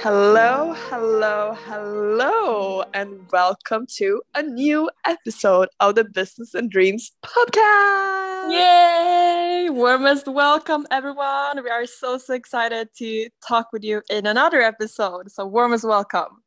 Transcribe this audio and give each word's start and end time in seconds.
Hello, 0.00 0.74
hello, 0.74 1.56
hello, 1.64 2.84
and 2.92 3.18
welcome 3.32 3.86
to 3.96 4.20
a 4.34 4.42
new 4.42 4.90
episode 5.06 5.68
of 5.80 5.94
the 5.94 6.04
Business 6.04 6.52
and 6.52 6.70
Dreams 6.70 7.12
podcast. 7.24 8.52
Yay! 8.52 9.70
Warmest 9.70 10.28
welcome, 10.28 10.86
everyone. 10.90 11.64
We 11.64 11.70
are 11.70 11.86
so, 11.86 12.18
so 12.18 12.34
excited 12.34 12.88
to 12.98 13.30
talk 13.48 13.72
with 13.72 13.84
you 13.84 14.02
in 14.10 14.26
another 14.26 14.60
episode. 14.60 15.32
So, 15.32 15.46
warmest 15.46 15.84
welcome. 15.84 16.42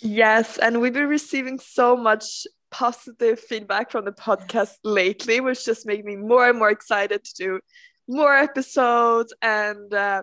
Yes, 0.00 0.58
and 0.58 0.80
we've 0.80 0.92
been 0.92 1.08
receiving 1.08 1.58
so 1.58 1.96
much 1.96 2.46
positive 2.70 3.40
feedback 3.40 3.90
from 3.90 4.04
the 4.04 4.12
podcast 4.12 4.76
lately, 4.84 5.40
which 5.40 5.64
just 5.64 5.86
made 5.86 6.04
me 6.04 6.14
more 6.14 6.48
and 6.48 6.58
more 6.58 6.70
excited 6.70 7.24
to 7.24 7.34
do 7.36 7.60
more 8.12 8.34
episodes 8.34 9.32
and 9.42 9.92
uh, 9.94 10.22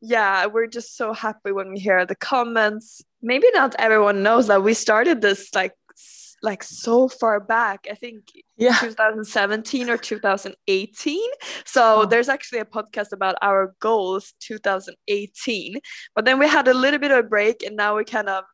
yeah 0.00 0.46
we're 0.46 0.66
just 0.66 0.96
so 0.96 1.12
happy 1.12 1.52
when 1.52 1.72
we 1.72 1.78
hear 1.78 2.04
the 2.06 2.14
comments. 2.14 3.02
Maybe 3.22 3.46
not 3.52 3.74
everyone 3.78 4.22
knows 4.22 4.46
that 4.48 4.62
we 4.62 4.74
started 4.74 5.20
this 5.20 5.48
like 5.54 5.74
like 6.42 6.62
so 6.62 7.06
far 7.06 7.38
back 7.38 7.86
i 7.90 7.94
think 7.94 8.24
yeah. 8.56 8.76
2017 8.78 9.90
or 9.90 9.98
2018 9.98 11.20
so 11.66 12.00
oh. 12.00 12.04
there's 12.06 12.28
actually 12.28 12.60
a 12.60 12.64
podcast 12.64 13.12
about 13.12 13.36
our 13.42 13.74
goals 13.80 14.32
2018 14.40 15.80
but 16.14 16.24
then 16.24 16.38
we 16.38 16.48
had 16.48 16.66
a 16.68 16.74
little 16.74 16.98
bit 16.98 17.10
of 17.10 17.18
a 17.18 17.22
break 17.28 17.62
and 17.62 17.76
now 17.76 17.96
we 17.96 18.04
kind 18.04 18.28
of 18.28 18.44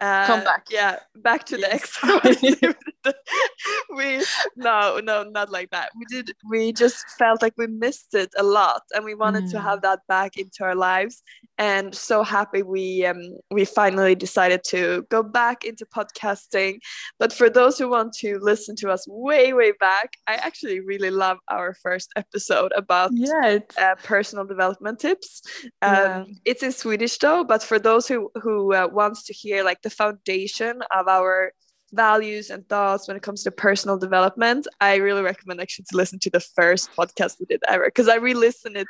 uh, 0.00 0.26
come 0.26 0.44
back. 0.44 0.64
yeah 0.70 0.96
back 1.16 1.44
to 1.44 1.58
yes. 1.58 1.98
the 2.02 2.68
X 2.68 2.74
we 3.96 4.22
no 4.56 5.00
no 5.02 5.22
not 5.22 5.50
like 5.50 5.70
that 5.70 5.90
we 5.98 6.04
did 6.08 6.32
we 6.50 6.72
just 6.72 7.04
felt 7.18 7.42
like 7.42 7.54
we 7.56 7.66
missed 7.66 8.14
it 8.14 8.30
a 8.38 8.42
lot 8.42 8.82
and 8.94 9.04
we 9.04 9.14
wanted 9.14 9.44
mm. 9.44 9.50
to 9.50 9.60
have 9.60 9.82
that 9.82 10.00
back 10.08 10.36
into 10.36 10.64
our 10.64 10.74
lives 10.74 11.22
and 11.58 11.94
so 11.94 12.22
happy 12.22 12.62
we 12.62 13.04
um 13.06 13.20
we 13.50 13.64
finally 13.64 14.14
decided 14.14 14.62
to 14.64 15.06
go 15.10 15.22
back 15.22 15.64
into 15.64 15.84
podcasting 15.86 16.78
but 17.18 17.32
for 17.32 17.48
those 17.50 17.78
who 17.78 17.88
want 17.88 18.12
to 18.12 18.38
listen 18.40 18.76
to 18.76 18.90
us 18.90 19.06
way 19.08 19.52
way 19.52 19.72
back 19.80 20.14
i 20.26 20.34
actually 20.34 20.80
really 20.80 21.10
love 21.10 21.38
our 21.48 21.74
first 21.82 22.10
episode 22.16 22.72
about 22.76 23.10
yeah, 23.12 23.58
uh, 23.78 23.94
personal 24.02 24.44
development 24.44 24.98
tips 24.98 25.42
um, 25.82 25.94
yeah. 25.94 26.24
it's 26.44 26.62
in 26.62 26.72
swedish 26.72 27.18
though 27.18 27.44
but 27.44 27.62
for 27.62 27.78
those 27.78 28.06
who 28.06 28.30
who 28.42 28.74
uh, 28.74 28.88
wants 28.90 29.22
to 29.24 29.32
hear 29.32 29.64
like 29.64 29.80
the 29.82 29.90
foundation 29.90 30.80
of 30.90 31.08
our 31.08 31.52
values 31.92 32.50
and 32.50 32.68
thoughts 32.68 33.08
when 33.08 33.16
it 33.16 33.22
comes 33.22 33.42
to 33.44 33.50
personal 33.50 33.98
development, 33.98 34.66
I 34.80 34.96
really 34.96 35.22
recommend 35.22 35.60
actually 35.60 35.86
to 35.90 35.96
listen 35.96 36.18
to 36.20 36.30
the 36.30 36.40
first 36.40 36.90
podcast 36.96 37.40
we 37.40 37.46
did 37.46 37.62
ever 37.68 37.86
because 37.86 38.08
I 38.08 38.16
re-listened 38.16 38.76
it 38.76 38.86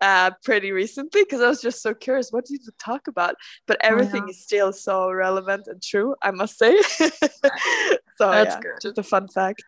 uh, 0.00 0.32
pretty 0.44 0.72
recently 0.72 1.22
because 1.22 1.40
I 1.40 1.48
was 1.48 1.60
just 1.60 1.82
so 1.82 1.94
curious 1.94 2.30
what 2.30 2.46
did 2.46 2.60
you 2.64 2.72
talk 2.78 3.08
about, 3.08 3.36
but 3.66 3.78
everything 3.82 4.28
is 4.28 4.42
still 4.42 4.72
so 4.72 5.10
relevant 5.10 5.66
and 5.66 5.82
true, 5.82 6.14
I 6.22 6.30
must 6.30 6.58
say. 6.58 6.76
so 8.22 8.30
That's 8.30 8.54
yeah, 8.54 8.60
good. 8.60 8.78
just 8.80 8.98
a 8.98 9.02
fun 9.02 9.26
fact. 9.28 9.64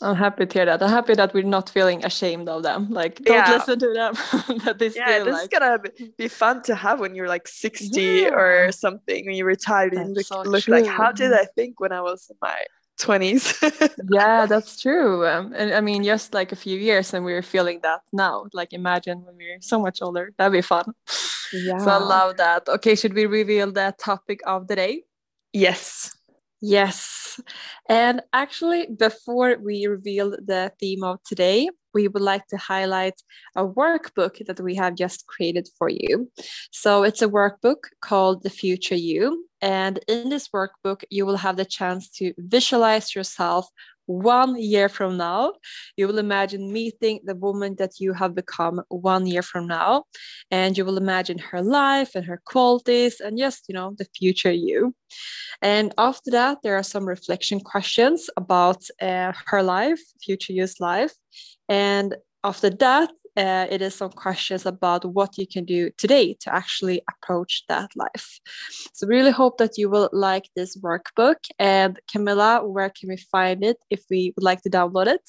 I'm 0.00 0.16
happy 0.16 0.46
to 0.46 0.52
hear 0.52 0.66
that. 0.66 0.82
I'm 0.82 0.90
happy 0.90 1.14
that 1.14 1.32
we're 1.32 1.44
not 1.44 1.70
feeling 1.70 2.04
ashamed 2.04 2.48
of 2.48 2.64
them. 2.64 2.90
Like, 2.90 3.22
don't 3.22 3.36
yeah. 3.36 3.54
listen 3.54 3.78
to 3.78 3.92
them. 3.92 4.14
that 4.64 4.76
they 4.80 4.88
yeah, 4.88 5.06
still, 5.06 5.24
this 5.26 5.34
like... 5.34 5.42
is 5.42 5.48
gonna 5.48 5.78
be 6.18 6.26
fun 6.26 6.62
to 6.62 6.74
have 6.74 6.98
when 6.98 7.14
you're 7.14 7.28
like 7.28 7.46
60 7.46 8.02
yeah. 8.02 8.30
or 8.30 8.72
something 8.72 9.24
when 9.26 9.36
you 9.36 9.44
retire. 9.44 9.88
You 9.92 10.02
look, 10.02 10.26
so 10.26 10.42
look 10.42 10.66
like, 10.66 10.86
how 10.86 11.12
did 11.12 11.32
I 11.32 11.44
think 11.54 11.78
when 11.78 11.92
I 11.92 12.00
was 12.00 12.28
in 12.28 12.36
my 12.42 12.58
20s? 12.98 13.94
yeah, 14.10 14.46
that's 14.46 14.80
true. 14.80 15.24
Um, 15.24 15.52
and 15.56 15.72
I 15.72 15.80
mean, 15.80 16.02
just 16.02 16.34
like 16.34 16.50
a 16.50 16.56
few 16.56 16.76
years, 16.76 17.14
and 17.14 17.24
we're 17.24 17.42
feeling 17.42 17.78
that 17.82 18.00
now. 18.12 18.46
Like, 18.52 18.72
imagine 18.72 19.22
when 19.24 19.36
we're 19.36 19.60
so 19.60 19.78
much 19.78 20.02
older. 20.02 20.32
That'd 20.36 20.52
be 20.52 20.62
fun. 20.62 20.86
Yeah. 21.52 21.78
So 21.84 21.90
I 21.90 21.98
love 21.98 22.38
that. 22.38 22.68
Okay, 22.68 22.96
should 22.96 23.14
we 23.14 23.26
reveal 23.26 23.70
the 23.70 23.94
topic 23.98 24.40
of 24.46 24.66
the 24.66 24.74
day? 24.74 25.04
Yes. 25.52 26.16
Yes. 26.64 27.40
And 27.88 28.22
actually, 28.32 28.86
before 28.96 29.56
we 29.60 29.86
reveal 29.86 30.30
the 30.30 30.72
theme 30.78 31.02
of 31.02 31.20
today, 31.24 31.68
we 31.92 32.06
would 32.06 32.22
like 32.22 32.46
to 32.46 32.56
highlight 32.56 33.20
a 33.56 33.66
workbook 33.66 34.46
that 34.46 34.60
we 34.60 34.76
have 34.76 34.94
just 34.94 35.26
created 35.26 35.68
for 35.76 35.88
you. 35.88 36.30
So 36.70 37.02
it's 37.02 37.20
a 37.20 37.28
workbook 37.28 37.88
called 38.00 38.44
The 38.44 38.50
Future 38.50 38.94
You. 38.94 39.46
And 39.60 39.98
in 40.06 40.28
this 40.28 40.48
workbook, 40.48 41.02
you 41.10 41.26
will 41.26 41.36
have 41.36 41.56
the 41.56 41.64
chance 41.64 42.08
to 42.10 42.32
visualize 42.38 43.14
yourself 43.14 43.66
one 44.06 44.60
year 44.60 44.88
from 44.88 45.16
now. 45.16 45.54
You 45.96 46.08
will 46.08 46.18
imagine 46.18 46.72
meeting 46.72 47.20
the 47.24 47.34
woman 47.34 47.76
that 47.76 48.00
you 48.00 48.12
have 48.12 48.34
become 48.34 48.82
one 48.88 49.26
year 49.26 49.42
from 49.42 49.66
now. 49.66 50.04
And 50.50 50.76
you 50.76 50.84
will 50.84 50.96
imagine 50.96 51.38
her 51.38 51.62
life 51.62 52.14
and 52.14 52.24
her 52.26 52.40
qualities 52.44 53.20
and 53.20 53.38
just, 53.38 53.64
you 53.68 53.74
know, 53.74 53.94
the 53.96 54.06
future 54.16 54.52
you. 54.52 54.94
And 55.60 55.94
after 55.98 56.30
that, 56.32 56.58
there 56.62 56.76
are 56.76 56.82
some 56.82 57.06
reflection 57.06 57.60
questions 57.60 58.28
about 58.36 58.82
uh, 59.00 59.32
her 59.46 59.62
life, 59.62 60.00
future 60.22 60.52
you's 60.52 60.80
life. 60.80 61.12
And 61.68 62.16
after 62.44 62.70
that, 62.70 63.10
uh, 63.36 63.66
it 63.70 63.80
is 63.80 63.94
some 63.94 64.10
questions 64.10 64.66
about 64.66 65.04
what 65.04 65.38
you 65.38 65.46
can 65.46 65.64
do 65.64 65.90
today 65.96 66.36
to 66.40 66.54
actually 66.54 67.02
approach 67.08 67.64
that 67.68 67.90
life. 67.96 68.40
So 68.92 69.06
really 69.06 69.30
hope 69.30 69.58
that 69.58 69.78
you 69.78 69.88
will 69.88 70.10
like 70.12 70.48
this 70.54 70.76
workbook. 70.76 71.36
And 71.58 71.98
Camilla, 72.10 72.66
where 72.66 72.90
can 72.90 73.08
we 73.08 73.16
find 73.16 73.64
it 73.64 73.78
if 73.90 74.04
we 74.10 74.32
would 74.36 74.44
like 74.44 74.62
to 74.62 74.70
download 74.70 75.06
it? 75.06 75.28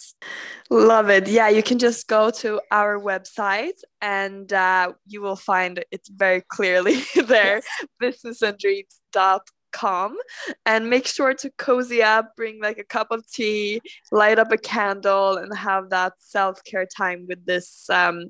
Love 0.69 1.09
it. 1.09 1.27
Yeah, 1.27 1.49
you 1.49 1.63
can 1.63 1.79
just 1.79 2.07
go 2.07 2.29
to 2.31 2.59
our 2.71 2.99
website 2.99 3.79
and 4.01 4.51
uh, 4.51 4.93
you 5.07 5.21
will 5.21 5.35
find 5.35 5.83
it 5.91 6.07
very 6.09 6.41
clearly 6.49 7.03
there, 7.27 7.61
yes. 8.01 8.23
businessandreams.com 8.25 9.41
calm 9.73 10.15
and 10.65 10.89
make 10.89 11.07
sure 11.07 11.33
to 11.33 11.49
cozy 11.57 12.01
up 12.01 12.35
bring 12.35 12.61
like 12.61 12.77
a 12.77 12.83
cup 12.83 13.07
of 13.11 13.29
tea 13.29 13.81
light 14.11 14.39
up 14.39 14.51
a 14.51 14.57
candle 14.57 15.37
and 15.37 15.55
have 15.55 15.89
that 15.89 16.13
self-care 16.19 16.85
time 16.85 17.25
with 17.27 17.45
this 17.45 17.89
um, 17.89 18.29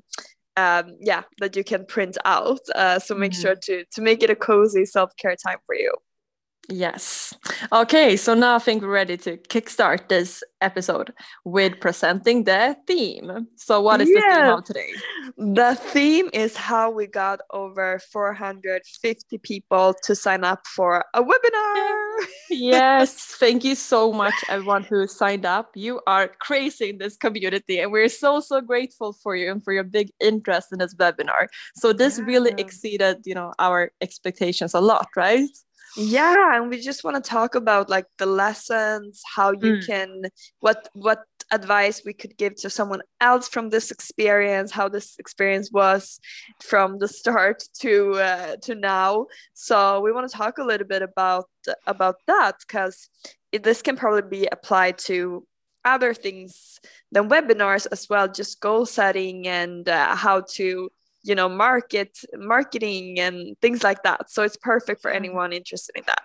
um 0.56 0.96
yeah 1.00 1.22
that 1.38 1.56
you 1.56 1.64
can 1.64 1.84
print 1.86 2.16
out 2.24 2.60
uh, 2.74 2.98
so 2.98 3.14
make 3.14 3.32
mm-hmm. 3.32 3.42
sure 3.42 3.56
to 3.56 3.84
to 3.92 4.00
make 4.00 4.22
it 4.22 4.30
a 4.30 4.36
cozy 4.36 4.84
self-care 4.84 5.36
time 5.36 5.58
for 5.66 5.74
you 5.74 5.92
Yes. 6.68 7.34
Okay, 7.72 8.16
so 8.16 8.34
now 8.34 8.56
I 8.56 8.58
think 8.58 8.82
we're 8.82 8.88
ready 8.88 9.18
to 9.18 9.36
kickstart 9.36 10.08
this 10.08 10.42
episode 10.62 11.12
with 11.44 11.78
presenting 11.78 12.44
the 12.44 12.76
theme. 12.86 13.48
So, 13.56 13.82
what 13.82 14.00
is 14.00 14.08
yes. 14.08 14.22
the 14.22 14.40
theme 14.40 14.52
of 14.52 14.64
today? 14.64 14.90
The 15.36 15.74
theme 15.74 16.30
is 16.32 16.56
how 16.56 16.90
we 16.90 17.06
got 17.06 17.40
over 17.50 17.98
450 18.10 19.38
people 19.38 19.94
to 20.04 20.14
sign 20.14 20.42
up 20.42 20.66
for 20.66 21.04
a 21.12 21.22
webinar. 21.22 22.16
yes, 22.48 23.14
thank 23.38 23.62
you 23.62 23.74
so 23.74 24.10
much, 24.12 24.34
everyone 24.48 24.84
who 24.84 25.06
signed 25.06 25.44
up. 25.44 25.70
You 25.74 26.00
are 26.06 26.28
crazy 26.40 26.90
in 26.90 26.98
this 26.98 27.16
community, 27.16 27.80
and 27.80 27.92
we're 27.92 28.08
so, 28.08 28.40
so 28.40 28.62
grateful 28.62 29.12
for 29.12 29.36
you 29.36 29.50
and 29.52 29.62
for 29.62 29.74
your 29.74 29.84
big 29.84 30.10
interest 30.18 30.68
in 30.72 30.78
this 30.78 30.94
webinar. 30.94 31.48
So, 31.76 31.92
this 31.92 32.18
yeah. 32.18 32.24
really 32.24 32.54
exceeded, 32.56 33.18
you 33.26 33.34
know, 33.34 33.52
our 33.58 33.92
expectations 34.00 34.72
a 34.72 34.80
lot, 34.80 35.08
right? 35.14 35.48
Yeah 35.96 36.56
and 36.56 36.70
we 36.70 36.80
just 36.80 37.04
want 37.04 37.22
to 37.22 37.30
talk 37.30 37.54
about 37.54 37.88
like 37.88 38.06
the 38.18 38.26
lessons 38.26 39.22
how 39.36 39.52
you 39.52 39.74
mm. 39.74 39.86
can 39.86 40.22
what 40.60 40.88
what 40.94 41.24
advice 41.52 42.02
we 42.04 42.12
could 42.12 42.36
give 42.36 42.54
to 42.54 42.70
someone 42.70 43.02
else 43.20 43.48
from 43.48 43.70
this 43.70 43.90
experience 43.90 44.72
how 44.72 44.88
this 44.88 45.16
experience 45.18 45.70
was 45.72 46.18
from 46.62 46.98
the 46.98 47.08
start 47.08 47.62
to 47.78 48.12
uh, 48.14 48.56
to 48.56 48.74
now 48.74 49.26
so 49.52 50.00
we 50.00 50.12
want 50.12 50.28
to 50.28 50.36
talk 50.36 50.58
a 50.58 50.64
little 50.64 50.86
bit 50.86 51.02
about 51.02 51.48
about 51.86 52.16
that 52.26 52.56
because 52.60 53.08
this 53.62 53.82
can 53.82 53.96
probably 53.96 54.22
be 54.22 54.48
applied 54.50 54.98
to 54.98 55.46
other 55.84 56.14
things 56.14 56.80
than 57.12 57.28
webinars 57.28 57.86
as 57.92 58.08
well 58.08 58.26
just 58.26 58.60
goal 58.60 58.86
setting 58.86 59.46
and 59.46 59.88
uh, 59.88 60.16
how 60.16 60.40
to 60.40 60.90
you 61.24 61.34
know 61.34 61.48
market 61.48 62.18
marketing 62.36 63.18
and 63.18 63.56
things 63.60 63.82
like 63.82 64.02
that 64.02 64.30
so 64.30 64.42
it's 64.42 64.56
perfect 64.56 65.02
for 65.02 65.10
anyone 65.10 65.52
interested 65.52 65.96
in 65.96 66.04
that 66.06 66.22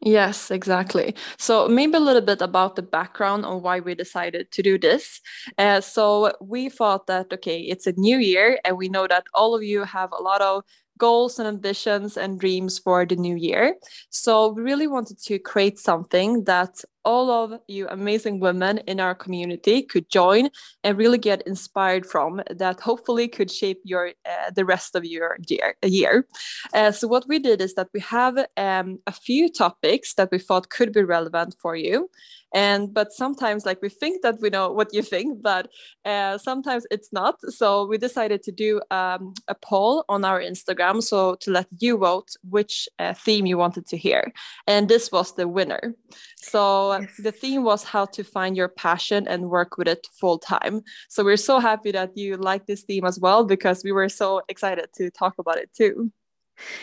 Yes, 0.00 0.52
exactly. 0.52 1.14
So, 1.38 1.66
maybe 1.66 1.96
a 1.96 2.00
little 2.00 2.22
bit 2.22 2.40
about 2.40 2.76
the 2.76 2.82
background 2.82 3.44
on 3.44 3.62
why 3.62 3.80
we 3.80 3.96
decided 3.96 4.52
to 4.52 4.62
do 4.62 4.78
this. 4.78 5.20
Uh, 5.58 5.80
so, 5.80 6.32
we 6.40 6.68
thought 6.68 7.08
that, 7.08 7.32
okay, 7.32 7.58
it's 7.58 7.86
a 7.86 7.92
new 7.96 8.18
year, 8.18 8.60
and 8.64 8.76
we 8.76 8.88
know 8.88 9.08
that 9.08 9.24
all 9.34 9.56
of 9.56 9.62
you 9.64 9.82
have 9.82 10.12
a 10.12 10.22
lot 10.22 10.40
of 10.40 10.62
goals 10.98 11.38
and 11.38 11.48
ambitions 11.48 12.16
and 12.16 12.38
dreams 12.38 12.78
for 12.78 13.04
the 13.06 13.16
new 13.16 13.34
year. 13.34 13.74
So, 14.10 14.52
we 14.52 14.62
really 14.62 14.86
wanted 14.86 15.18
to 15.24 15.38
create 15.40 15.80
something 15.80 16.44
that 16.44 16.84
all 17.04 17.30
of 17.30 17.60
you 17.68 17.88
amazing 17.88 18.40
women 18.40 18.78
in 18.86 19.00
our 19.00 19.14
community 19.14 19.82
could 19.82 20.08
join 20.10 20.50
and 20.84 20.98
really 20.98 21.18
get 21.18 21.42
inspired 21.46 22.04
from 22.04 22.42
that 22.50 22.80
hopefully 22.80 23.28
could 23.28 23.50
shape 23.50 23.80
your 23.84 24.08
uh, 24.28 24.50
the 24.54 24.64
rest 24.64 24.94
of 24.94 25.04
your 25.04 25.36
year, 25.48 25.74
year. 25.82 26.26
Uh, 26.74 26.90
so 26.90 27.08
what 27.08 27.26
we 27.28 27.38
did 27.38 27.60
is 27.60 27.74
that 27.74 27.88
we 27.94 28.00
have 28.00 28.38
um, 28.56 28.98
a 29.06 29.12
few 29.12 29.48
topics 29.50 30.14
that 30.14 30.30
we 30.30 30.38
thought 30.38 30.70
could 30.70 30.92
be 30.92 31.02
relevant 31.02 31.54
for 31.60 31.76
you. 31.76 32.10
And 32.54 32.94
but 32.94 33.12
sometimes 33.12 33.66
like 33.66 33.82
we 33.82 33.90
think 33.90 34.22
that 34.22 34.40
we 34.40 34.48
know 34.48 34.72
what 34.72 34.94
you 34.94 35.02
think 35.02 35.42
but 35.42 35.68
uh, 36.04 36.38
sometimes 36.38 36.86
it's 36.90 37.12
not. 37.12 37.36
So 37.48 37.86
we 37.86 37.98
decided 37.98 38.42
to 38.44 38.52
do 38.52 38.80
um, 38.90 39.34
a 39.48 39.54
poll 39.54 40.04
on 40.08 40.24
our 40.24 40.40
instagram 40.40 41.02
so 41.02 41.34
to 41.36 41.50
let 41.50 41.66
you 41.78 41.98
vote 41.98 42.30
which 42.48 42.88
uh, 42.98 43.12
theme 43.12 43.44
you 43.44 43.58
wanted 43.58 43.86
to 43.88 43.96
hear. 43.96 44.32
And 44.66 44.88
this 44.88 45.12
was 45.12 45.34
the 45.34 45.46
winner. 45.46 45.94
So 46.36 46.87
yes. 46.92 47.10
the 47.18 47.32
theme 47.32 47.64
was 47.64 47.84
how 47.84 48.06
to 48.06 48.24
find 48.24 48.56
your 48.56 48.68
passion 48.68 49.26
and 49.28 49.50
work 49.50 49.76
with 49.78 49.88
it 49.88 50.06
full 50.20 50.38
time. 50.38 50.82
So 51.08 51.24
we're 51.24 51.36
so 51.36 51.58
happy 51.58 51.92
that 51.92 52.16
you 52.16 52.36
like 52.36 52.66
this 52.66 52.82
theme 52.82 53.04
as 53.04 53.18
well 53.18 53.44
because 53.44 53.82
we 53.84 53.92
were 53.92 54.08
so 54.08 54.42
excited 54.48 54.88
to 54.96 55.10
talk 55.10 55.34
about 55.38 55.58
it 55.58 55.70
too. 55.74 56.12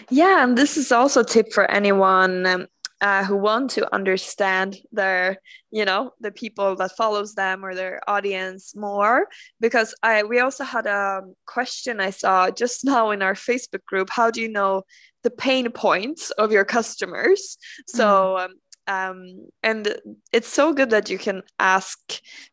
Yeah, 0.10 0.44
and 0.44 0.58
this 0.58 0.78
is 0.78 0.92
also 0.92 1.22
a 1.22 1.26
tip 1.26 1.52
for 1.52 1.70
anyone 1.70 2.46
um, 2.46 2.68
uh, 3.02 3.24
who 3.24 3.36
want 3.36 3.70
to 3.72 3.94
understand 3.94 4.78
their 4.92 5.38
you 5.72 5.84
know 5.84 6.12
the 6.22 6.32
people 6.32 6.76
that 6.78 6.96
follows 6.96 7.36
them 7.36 7.66
or 7.66 7.76
their 7.76 8.02
audience 8.08 8.76
more. 8.76 9.28
Because 9.60 9.94
i 10.02 10.24
we 10.24 10.40
also 10.40 10.64
had 10.64 10.86
a 10.86 11.22
question 11.46 12.00
i 12.00 12.10
saw 12.10 12.50
just 12.50 12.86
now 12.94 13.12
in 13.12 13.22
our 13.22 13.34
facebook 13.34 13.86
group. 13.86 14.10
How 14.10 14.32
do 14.32 14.42
you 14.42 14.50
know 14.50 14.84
the 15.24 15.30
pain 15.30 15.70
points 15.72 16.32
of 16.32 16.52
your 16.52 16.66
customers? 16.66 17.58
So 17.88 18.06
mm. 18.06 18.46
um, 18.46 18.54
um, 18.88 19.48
and 19.64 19.96
it's 20.32 20.48
so 20.48 20.74
good 20.74 20.90
that 20.92 21.10
you 21.10 21.18
can 21.18 21.42
ask 21.60 22.00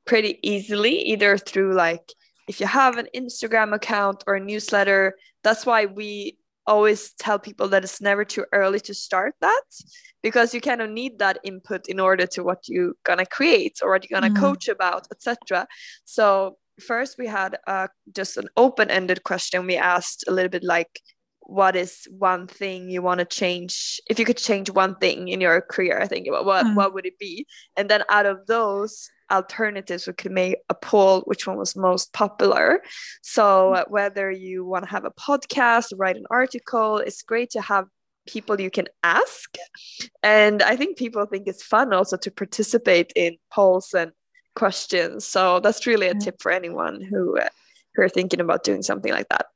pretty 0.07 0.39
easily 0.43 1.01
either 1.03 1.37
through 1.39 1.75
like 1.75 2.13
if 2.49 2.61
you 2.61 2.67
have 2.67 2.99
an 2.99 3.09
instagram 3.15 3.75
account 3.75 4.25
or 4.27 4.35
a 4.35 4.41
newsletter. 4.41 5.17
That's 5.45 5.67
why 5.67 5.87
we 5.87 6.39
always 6.67 7.13
tell 7.15 7.39
people 7.39 7.69
that 7.69 7.83
it's 7.83 8.01
never 8.01 8.25
too 8.25 8.45
early 8.53 8.79
to 8.81 8.95
start 8.95 9.35
that 9.41 9.65
because 10.23 10.55
you 10.55 10.61
kind 10.61 10.81
of 10.81 10.89
need 10.89 11.19
that 11.19 11.39
input 11.43 11.89
in 11.89 11.99
order 11.99 12.27
to 12.29 12.45
what 12.45 12.69
you're 12.69 12.93
gonna 13.05 13.27
create 13.27 13.81
or 13.83 13.91
what 13.91 14.09
you're 14.09 14.21
gonna 14.21 14.33
mm. 14.33 14.39
coach 14.39 14.69
about 14.69 15.09
etc 15.11 15.67
so 16.05 16.57
first 16.81 17.19
we 17.19 17.27
had 17.27 17.59
uh, 17.67 17.89
just 18.15 18.37
an 18.37 18.49
open-ended 18.57 19.23
question. 19.25 19.67
We 19.67 19.77
asked 19.77 20.25
a 20.29 20.33
little 20.33 20.51
bit 20.51 20.65
like 20.65 21.01
what 21.53 21.77
is 21.77 22.09
one 22.11 22.47
thing 22.47 22.89
you 22.89 23.03
want 23.03 23.19
to 23.19 23.27
change? 23.27 24.01
If 24.09 24.19
you 24.19 24.25
could 24.25 24.39
change 24.39 24.71
one 24.71 24.97
thing 24.97 25.29
in 25.29 25.41
your 25.41 25.61
career 25.61 25.99
i 26.01 26.07
think 26.07 26.27
about 26.27 26.47
what 26.47 26.65
mm. 26.65 26.75
what 26.75 26.95
would 26.95 27.07
it 27.07 27.19
be? 27.19 27.47
And 27.77 27.89
then 27.91 28.03
out 28.09 28.27
of 28.27 28.47
those 28.47 29.11
alternatives 29.31 30.07
we 30.07 30.13
could 30.15 30.33
make 30.33 30.57
a 30.69 30.75
poll 30.75 31.21
which 31.23 31.47
one 31.47 31.59
was 31.59 31.77
most 31.77 32.13
popular. 32.13 32.83
So 33.23 33.75
uh, 33.75 33.85
whether 33.89 34.31
you 34.31 34.65
want 34.65 34.85
to 34.85 34.91
have 34.91 35.05
a 35.05 35.11
podcast 35.11 35.93
write 35.97 36.17
an 36.17 36.27
article 36.31 36.99
it's 36.99 37.23
great 37.23 37.51
to 37.51 37.61
have 37.61 37.87
people 38.27 38.61
you 38.61 38.71
can 38.71 38.89
ask. 39.03 39.57
And 40.23 40.63
i 40.63 40.75
think 40.77 40.97
people 40.97 41.27
think 41.27 41.47
it's 41.47 41.63
fun 41.63 41.93
also 41.93 42.17
to 42.17 42.31
participate 42.31 43.13
in 43.15 43.37
polls 43.53 43.93
and 43.95 44.13
questions. 44.57 45.27
So 45.27 45.61
that's 45.61 45.87
really 45.87 46.09
a 46.09 46.15
tip 46.15 46.41
for 46.41 46.51
anyone 46.53 47.01
who 47.01 47.39
uh, 47.39 47.49
who 47.95 48.03
are 48.03 48.09
thinking 48.09 48.41
about 48.41 48.65
doing 48.65 48.83
something 48.83 49.13
like 49.13 49.29
that 49.29 49.52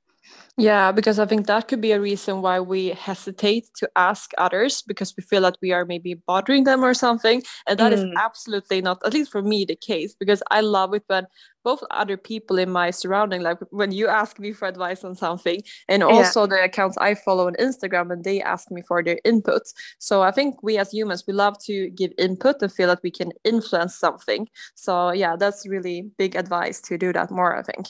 yeah, 0.58 0.90
because 0.90 1.18
I 1.18 1.26
think 1.26 1.46
that 1.46 1.68
could 1.68 1.82
be 1.82 1.92
a 1.92 2.00
reason 2.00 2.40
why 2.40 2.60
we 2.60 2.88
hesitate 2.88 3.68
to 3.76 3.90
ask 3.94 4.30
others 4.38 4.80
because 4.80 5.14
we 5.14 5.22
feel 5.22 5.42
that 5.42 5.58
we 5.60 5.70
are 5.72 5.84
maybe 5.84 6.14
bothering 6.14 6.64
them 6.64 6.82
or 6.82 6.94
something. 6.94 7.42
And 7.66 7.78
that 7.78 7.92
mm. 7.92 7.96
is 7.96 8.04
absolutely 8.16 8.80
not, 8.80 9.02
at 9.04 9.12
least 9.12 9.30
for 9.30 9.42
me, 9.42 9.66
the 9.66 9.76
case 9.76 10.14
because 10.18 10.42
I 10.50 10.62
love 10.62 10.94
it 10.94 11.02
when 11.08 11.26
both 11.62 11.82
other 11.90 12.16
people 12.16 12.56
in 12.56 12.70
my 12.70 12.90
surrounding, 12.90 13.42
like 13.42 13.58
when 13.68 13.92
you 13.92 14.08
ask 14.08 14.38
me 14.38 14.52
for 14.52 14.66
advice 14.66 15.04
on 15.04 15.14
something, 15.14 15.60
and 15.88 16.02
also 16.02 16.42
yeah. 16.42 16.46
the 16.46 16.64
accounts 16.64 16.96
I 16.96 17.16
follow 17.16 17.48
on 17.48 17.54
Instagram 17.56 18.10
and 18.10 18.24
they 18.24 18.40
ask 18.40 18.70
me 18.70 18.80
for 18.88 19.02
their 19.02 19.18
input. 19.24 19.62
So 19.98 20.22
I 20.22 20.30
think 20.30 20.62
we 20.62 20.78
as 20.78 20.90
humans, 20.90 21.24
we 21.26 21.34
love 21.34 21.62
to 21.64 21.90
give 21.90 22.12
input 22.16 22.62
and 22.62 22.72
feel 22.72 22.88
that 22.88 23.02
we 23.02 23.10
can 23.10 23.30
influence 23.44 23.94
something. 23.98 24.48
So 24.74 25.10
yeah, 25.10 25.36
that's 25.36 25.68
really 25.68 26.08
big 26.16 26.34
advice 26.34 26.80
to 26.82 26.96
do 26.96 27.12
that 27.12 27.30
more, 27.30 27.54
I 27.54 27.62
think. 27.62 27.88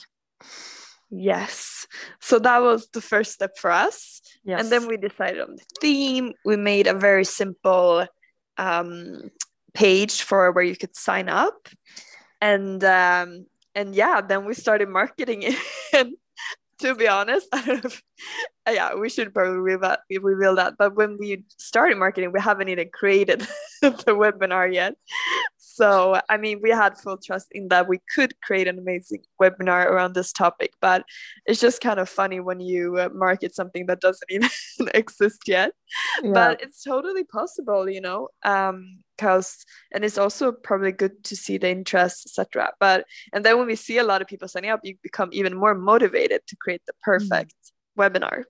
Yes. 1.09 1.87
So 2.19 2.39
that 2.39 2.61
was 2.61 2.89
the 2.89 3.01
first 3.01 3.33
step 3.33 3.57
for 3.57 3.71
us. 3.71 4.21
Yes. 4.43 4.61
And 4.61 4.71
then 4.71 4.87
we 4.87 4.97
decided 4.97 5.41
on 5.41 5.55
the 5.55 5.63
theme. 5.79 6.33
We 6.43 6.57
made 6.57 6.87
a 6.87 6.93
very 6.93 7.23
simple 7.23 8.05
um, 8.57 9.31
page 9.73 10.21
for 10.21 10.51
where 10.51 10.63
you 10.63 10.75
could 10.75 10.95
sign 10.95 11.29
up. 11.29 11.69
And 12.41 12.83
um, 12.83 13.45
and 13.73 13.95
yeah, 13.95 14.21
then 14.21 14.45
we 14.45 14.53
started 14.53 14.89
marketing 14.89 15.43
it. 15.43 15.55
and 15.93 16.13
to 16.79 16.95
be 16.95 17.07
honest, 17.07 17.47
I 17.53 17.65
don't 17.65 17.83
know 17.83 17.89
if, 17.89 18.03
yeah, 18.67 18.95
we 18.95 19.09
should 19.09 19.33
probably 19.33 19.57
reveal 19.57 19.79
that, 19.81 20.01
reveal 20.09 20.55
that. 20.55 20.75
But 20.77 20.95
when 20.95 21.17
we 21.17 21.43
started 21.57 21.97
marketing, 21.97 22.31
we 22.31 22.41
haven't 22.41 22.69
even 22.69 22.89
created 22.93 23.41
the 23.81 24.15
webinar 24.17 24.71
yet. 24.71 24.95
So, 25.77 26.19
I 26.27 26.37
mean, 26.37 26.59
we 26.63 26.71
had 26.71 26.97
full 26.97 27.17
trust 27.17 27.49
in 27.51 27.67
that 27.67 27.87
we 27.87 27.99
could 28.15 28.33
create 28.41 28.67
an 28.67 28.79
amazing 28.79 29.21
webinar 29.39 29.85
around 29.85 30.15
this 30.15 30.31
topic, 30.31 30.71
but 30.81 31.03
it's 31.45 31.61
just 31.61 31.81
kind 31.81 31.99
of 31.99 32.09
funny 32.09 32.39
when 32.39 32.59
you 32.59 32.97
uh, 32.97 33.09
market 33.13 33.53
something 33.53 33.85
that 33.85 34.01
doesn't 34.01 34.25
even 34.31 34.49
exist 34.95 35.41
yet. 35.45 35.73
Yeah. 36.23 36.31
But 36.33 36.61
it's 36.63 36.81
totally 36.81 37.25
possible, 37.25 37.87
you 37.87 38.01
know. 38.01 38.29
Um, 38.43 39.03
because 39.15 39.65
and 39.91 40.05
it's 40.05 40.19
also 40.19 40.51
probably 40.51 40.91
good 40.91 41.23
to 41.23 41.35
see 41.35 41.57
the 41.57 41.67
interest 41.67 42.23
etc 42.27 42.71
but 42.79 43.03
and 43.33 43.43
then 43.43 43.57
when 43.57 43.65
we 43.65 43.75
see 43.75 43.97
a 43.97 44.03
lot 44.03 44.21
of 44.21 44.27
people 44.27 44.47
signing 44.47 44.69
up 44.69 44.79
you 44.83 44.95
become 45.01 45.29
even 45.31 45.57
more 45.57 45.73
motivated 45.73 46.39
to 46.45 46.55
create 46.61 46.83
the 46.85 46.93
mm-hmm. 46.93 47.25
perfect 47.27 47.55
mm. 47.97 48.11
webinar 48.11 48.43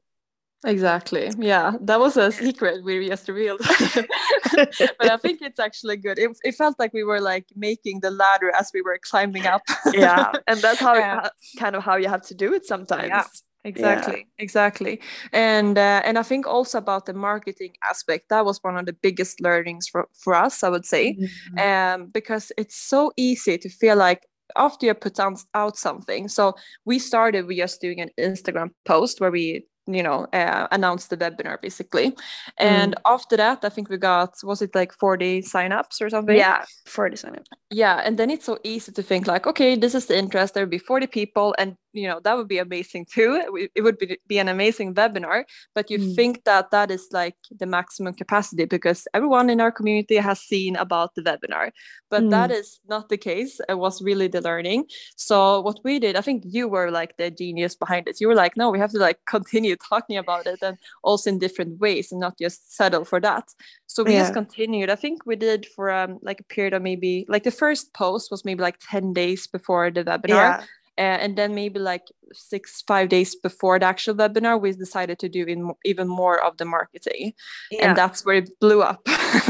Exactly. 0.65 1.29
Yeah, 1.37 1.73
that 1.81 1.99
was 1.99 2.17
a 2.17 2.31
secret 2.31 2.83
we 2.83 3.07
just 3.07 3.27
revealed. 3.27 3.61
but 4.99 5.11
I 5.11 5.17
think 5.17 5.41
it's 5.41 5.59
actually 5.59 5.97
good. 5.97 6.19
It, 6.19 6.31
it 6.43 6.55
felt 6.55 6.75
like 6.79 6.93
we 6.93 7.03
were 7.03 7.21
like 7.21 7.45
making 7.55 8.01
the 8.01 8.11
ladder 8.11 8.51
as 8.55 8.71
we 8.73 8.81
were 8.81 8.99
climbing 9.01 9.45
up. 9.45 9.61
yeah, 9.93 10.31
and 10.47 10.59
that's 10.59 10.79
how 10.79 10.95
yeah. 10.95 11.29
kind 11.57 11.75
of 11.75 11.83
how 11.83 11.95
you 11.95 12.07
have 12.07 12.23
to 12.23 12.35
do 12.35 12.53
it 12.53 12.65
sometimes. 12.65 13.09
Yeah. 13.09 13.23
Exactly, 13.63 14.19
yeah. 14.19 14.43
exactly, 14.43 15.01
and 15.33 15.77
uh, 15.77 16.01
and 16.05 16.17
I 16.17 16.23
think 16.23 16.47
also 16.47 16.77
about 16.77 17.05
the 17.05 17.13
marketing 17.13 17.73
aspect. 17.83 18.29
That 18.29 18.45
was 18.45 18.63
one 18.63 18.77
of 18.77 18.85
the 18.85 18.93
biggest 18.93 19.41
learnings 19.41 19.89
for 19.89 20.07
for 20.13 20.35
us, 20.35 20.63
I 20.63 20.69
would 20.69 20.85
say, 20.85 21.17
mm-hmm. 21.17 21.59
um, 21.59 22.07
because 22.07 22.51
it's 22.57 22.77
so 22.77 23.11
easy 23.17 23.57
to 23.57 23.67
feel 23.67 23.97
like 23.97 24.25
after 24.55 24.85
you 24.85 24.93
put 24.93 25.19
out 25.53 25.77
something. 25.77 26.29
So 26.29 26.55
we 26.85 26.99
started 26.99 27.45
with 27.45 27.57
just 27.57 27.81
doing 27.81 27.99
an 27.99 28.09
Instagram 28.17 28.71
post 28.85 29.19
where 29.19 29.31
we 29.31 29.65
you 29.87 30.03
know 30.03 30.27
uh, 30.33 30.67
announced 30.71 31.09
the 31.09 31.17
webinar 31.17 31.61
basically. 31.61 32.15
And 32.57 32.95
mm. 32.95 33.01
after 33.05 33.37
that 33.37 33.59
i 33.63 33.69
think 33.69 33.89
we 33.89 33.97
got 33.97 34.33
was 34.43 34.61
it 34.61 34.75
like 34.75 34.93
40 34.93 35.41
signups 35.41 36.01
or 36.01 36.09
something? 36.09 36.35
Yeah 36.35 36.65
40 36.85 37.17
signups 37.17 37.45
yeah 37.69 38.01
and 38.03 38.17
then 38.17 38.29
it's 38.29 38.45
so 38.45 38.57
easy 38.63 38.91
to 38.91 39.03
think 39.03 39.27
like 39.27 39.45
okay 39.45 39.75
this 39.75 39.93
is 39.93 40.05
the 40.05 40.17
interest 40.17 40.53
there 40.53 40.63
will 40.63 40.69
be 40.69 40.77
40 40.77 41.07
people 41.07 41.55
and 41.57 41.75
you 41.97 42.07
know 42.07 42.19
that 42.23 42.37
would 42.37 42.47
be 42.47 42.59
amazing 42.59 43.05
too. 43.05 43.69
It 43.75 43.81
would 43.81 43.97
be, 43.97 44.17
be 44.27 44.37
an 44.37 44.47
amazing 44.47 44.93
webinar 44.93 45.43
but 45.73 45.89
you 45.89 45.97
mm. 45.97 46.15
think 46.15 46.43
that 46.43 46.71
that 46.71 46.91
is 46.91 47.07
like 47.11 47.35
the 47.59 47.65
maximum 47.65 48.13
capacity 48.13 48.65
because 48.65 49.07
everyone 49.13 49.49
in 49.49 49.59
our 49.59 49.71
community 49.71 50.17
has 50.17 50.39
seen 50.39 50.75
about 50.75 51.15
the 51.15 51.23
webinar. 51.23 51.71
But 52.09 52.23
mm. 52.23 52.29
that 52.29 52.51
is 52.51 52.79
not 52.87 53.09
the 53.09 53.17
case. 53.17 53.59
It 53.67 53.77
was 53.77 54.01
really 54.01 54.27
the 54.27 54.41
learning. 54.41 54.85
So 55.15 55.61
what 55.61 55.79
we 55.83 55.99
did 55.99 56.15
i 56.15 56.21
think 56.21 56.43
you 56.45 56.67
were 56.67 56.91
like 56.91 57.17
the 57.17 57.31
genius 57.31 57.75
behind 57.75 58.07
it 58.07 58.21
you 58.21 58.27
were 58.27 58.35
like 58.35 58.55
no 58.55 58.69
we 58.69 58.79
have 58.79 58.91
to 58.91 58.99
like 58.99 59.19
continue 59.35 59.75
talking 59.75 60.17
about 60.17 60.45
it 60.45 60.59
and 60.61 60.77
also 61.03 61.29
in 61.29 61.39
different 61.39 61.79
ways 61.79 62.11
and 62.11 62.21
not 62.21 62.37
just 62.37 62.75
settle 62.75 63.05
for 63.05 63.19
that. 63.19 63.45
So 63.87 64.03
we 64.03 64.13
yeah. 64.13 64.23
just 64.23 64.33
continued. 64.33 64.89
I 64.89 64.95
think 64.95 65.25
we 65.25 65.35
did 65.35 65.65
for 65.65 65.89
um 65.89 66.19
like 66.21 66.39
a 66.41 66.43
period 66.43 66.73
of 66.73 66.81
maybe 66.81 67.25
like 67.27 67.43
the 67.43 67.56
first 67.57 67.93
post 67.93 68.31
was 68.31 68.45
maybe 68.45 68.61
like 68.61 68.77
10 68.89 69.13
days 69.13 69.47
before 69.47 69.91
the 69.91 70.03
webinar 70.03 70.29
yeah. 70.29 70.63
Uh, 70.99 71.21
and 71.21 71.37
then 71.37 71.53
maybe 71.53 71.79
like 71.79 72.07
six 72.33 72.81
five 72.87 73.07
days 73.07 73.35
before 73.35 73.77
the 73.77 73.85
actual 73.85 74.15
webinar 74.15 74.59
we 74.59 74.71
decided 74.71 75.19
to 75.19 75.29
do 75.29 75.45
in, 75.45 75.71
even 75.85 76.07
more 76.07 76.43
of 76.43 76.57
the 76.57 76.65
marketing 76.65 77.33
yeah. 77.69 77.89
and 77.89 77.97
that's 77.97 78.25
where 78.25 78.37
it 78.37 78.49
blew 78.59 78.81
up 78.81 78.99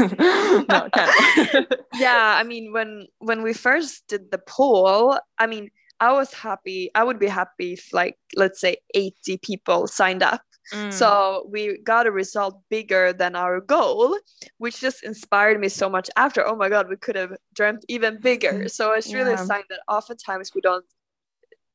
no, 0.68 0.88
yeah 1.94 2.36
i 2.36 2.42
mean 2.44 2.70
when 2.70 3.06
when 3.20 3.42
we 3.42 3.54
first 3.54 4.06
did 4.08 4.30
the 4.30 4.36
poll 4.46 5.18
i 5.38 5.46
mean 5.46 5.70
I 6.00 6.12
was 6.12 6.32
happy. 6.32 6.90
I 6.94 7.02
would 7.02 7.18
be 7.18 7.26
happy 7.26 7.72
if, 7.72 7.92
like, 7.92 8.16
let's 8.36 8.60
say 8.60 8.76
80 8.94 9.38
people 9.38 9.86
signed 9.88 10.22
up. 10.22 10.42
Mm. 10.72 10.92
So 10.92 11.46
we 11.50 11.78
got 11.78 12.06
a 12.06 12.10
result 12.10 12.60
bigger 12.68 13.12
than 13.12 13.36
our 13.36 13.60
goal, 13.60 14.18
which 14.58 14.80
just 14.80 15.02
inspired 15.04 15.60
me 15.60 15.68
so 15.68 15.88
much 15.88 16.10
after. 16.16 16.46
Oh 16.46 16.56
my 16.56 16.68
God, 16.68 16.88
we 16.88 16.96
could 16.96 17.16
have 17.16 17.32
dreamt 17.54 17.84
even 17.88 18.20
bigger. 18.20 18.52
Mm. 18.52 18.68
So 18.78 18.92
it's 18.92 19.12
really 19.12 19.32
yeah. 19.32 19.42
a 19.42 19.46
sign 19.46 19.62
that 19.70 19.80
oftentimes 19.88 20.52
we 20.54 20.60
don't 20.60 20.84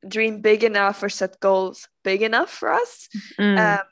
dream 0.08 0.42
big 0.42 0.64
enough 0.64 1.02
or 1.02 1.10
set 1.10 1.40
goals 1.40 1.88
big 2.04 2.22
enough 2.22 2.50
for 2.50 2.72
us. 2.72 3.10
Mm. 3.40 3.58
Um, 3.58 3.86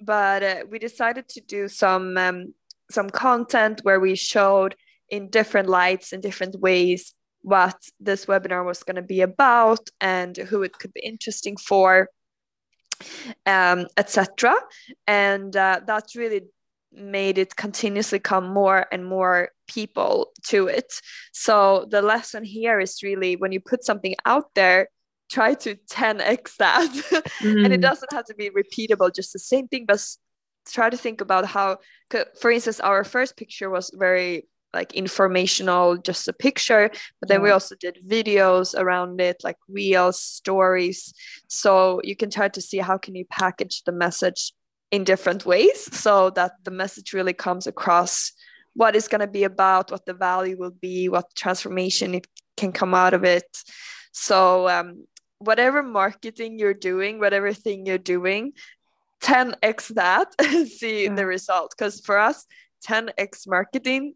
but 0.00 0.42
uh, 0.42 0.64
we 0.70 0.78
decided 0.78 1.28
to 1.30 1.40
do 1.40 1.68
some 1.68 2.16
um, 2.16 2.54
some 2.90 3.10
content 3.10 3.80
where 3.82 4.00
we 4.00 4.14
showed 4.14 4.76
in 5.08 5.30
different 5.30 5.68
lights 5.68 6.12
and 6.12 6.22
different 6.22 6.60
ways 6.60 7.14
what 7.42 7.76
this 8.00 8.26
webinar 8.26 8.64
was 8.64 8.82
going 8.82 8.96
to 8.96 9.02
be 9.02 9.20
about 9.20 9.88
and 10.00 10.36
who 10.36 10.62
it 10.62 10.72
could 10.72 10.92
be 10.94 11.00
interesting 11.00 11.56
for 11.56 12.08
um, 13.46 13.86
etc 13.96 14.54
and 15.06 15.56
uh, 15.56 15.80
that 15.86 16.04
really 16.14 16.42
made 16.92 17.38
it 17.38 17.56
continuously 17.56 18.18
come 18.18 18.46
more 18.46 18.86
and 18.92 19.04
more 19.04 19.50
people 19.66 20.30
to 20.44 20.68
it 20.68 21.00
so 21.32 21.86
the 21.90 22.02
lesson 22.02 22.44
here 22.44 22.78
is 22.78 23.02
really 23.02 23.36
when 23.36 23.52
you 23.52 23.60
put 23.60 23.84
something 23.84 24.14
out 24.26 24.54
there 24.54 24.88
try 25.30 25.54
to 25.54 25.74
10x 25.90 26.56
that 26.56 26.90
mm. 26.90 27.22
and 27.64 27.72
it 27.72 27.78
mm. 27.78 27.82
doesn't 27.82 28.12
have 28.12 28.24
to 28.24 28.34
be 28.34 28.50
repeatable 28.50 29.12
just 29.14 29.32
the 29.32 29.38
same 29.38 29.66
thing 29.68 29.84
but 29.86 30.00
try 30.66 30.88
to 30.88 30.96
think 30.96 31.20
about 31.20 31.44
how 31.44 31.78
for 32.40 32.50
instance 32.50 32.80
our 32.80 33.04
first 33.04 33.36
picture 33.36 33.68
was 33.68 33.90
very 33.94 34.46
like 34.74 34.92
informational 34.94 35.96
just 35.96 36.28
a 36.28 36.32
picture 36.32 36.90
but 37.20 37.28
then 37.28 37.40
yeah. 37.40 37.44
we 37.44 37.50
also 37.50 37.74
did 37.80 37.98
videos 38.06 38.78
around 38.78 39.20
it 39.20 39.36
like 39.44 39.56
reels 39.68 40.20
stories 40.20 41.14
so 41.48 42.00
you 42.04 42.16
can 42.16 42.30
try 42.30 42.48
to 42.48 42.60
see 42.60 42.78
how 42.78 42.98
can 42.98 43.14
you 43.14 43.24
package 43.30 43.82
the 43.84 43.92
message 43.92 44.52
in 44.90 45.04
different 45.04 45.46
ways 45.46 45.88
so 45.96 46.30
that 46.30 46.52
the 46.64 46.70
message 46.70 47.12
really 47.12 47.32
comes 47.32 47.66
across 47.66 48.32
what 48.74 48.96
it's 48.96 49.08
going 49.08 49.20
to 49.20 49.26
be 49.26 49.44
about 49.44 49.90
what 49.90 50.04
the 50.04 50.14
value 50.14 50.56
will 50.56 50.76
be 50.82 51.08
what 51.08 51.34
transformation 51.34 52.14
it 52.14 52.26
can 52.56 52.72
come 52.72 52.94
out 52.94 53.14
of 53.14 53.24
it 53.24 53.62
so 54.12 54.68
um, 54.68 55.06
whatever 55.38 55.82
marketing 55.82 56.58
you're 56.58 56.74
doing 56.74 57.18
whatever 57.18 57.52
thing 57.52 57.86
you're 57.86 57.98
doing 57.98 58.52
10x 59.22 59.94
that 59.94 60.34
and 60.38 60.68
see 60.68 61.04
yeah. 61.04 61.14
the 61.14 61.26
result 61.26 61.74
because 61.76 62.00
for 62.00 62.18
us 62.18 62.46
10x 62.86 63.48
marketing 63.48 64.14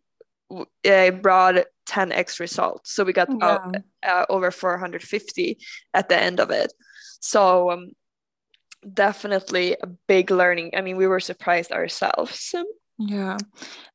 uh, 0.51 1.11
brought 1.11 1.65
10x 1.89 2.41
results 2.41 2.93
so 2.93 3.05
we 3.05 3.13
got 3.13 3.29
yeah. 3.41 3.59
uh, 4.07 4.27
over 4.29 4.51
450 4.51 5.59
at 5.95 6.09
the 6.09 6.19
end 6.19 6.41
of 6.41 6.51
it 6.51 6.73
so 7.21 7.71
um, 7.71 7.93
definitely 8.95 9.77
a 9.83 9.87
big 10.07 10.31
learning 10.31 10.71
i 10.77 10.81
mean 10.81 10.97
we 10.97 11.07
were 11.07 11.21
surprised 11.21 11.73
ourselves 11.73 12.55
yeah, 12.99 13.39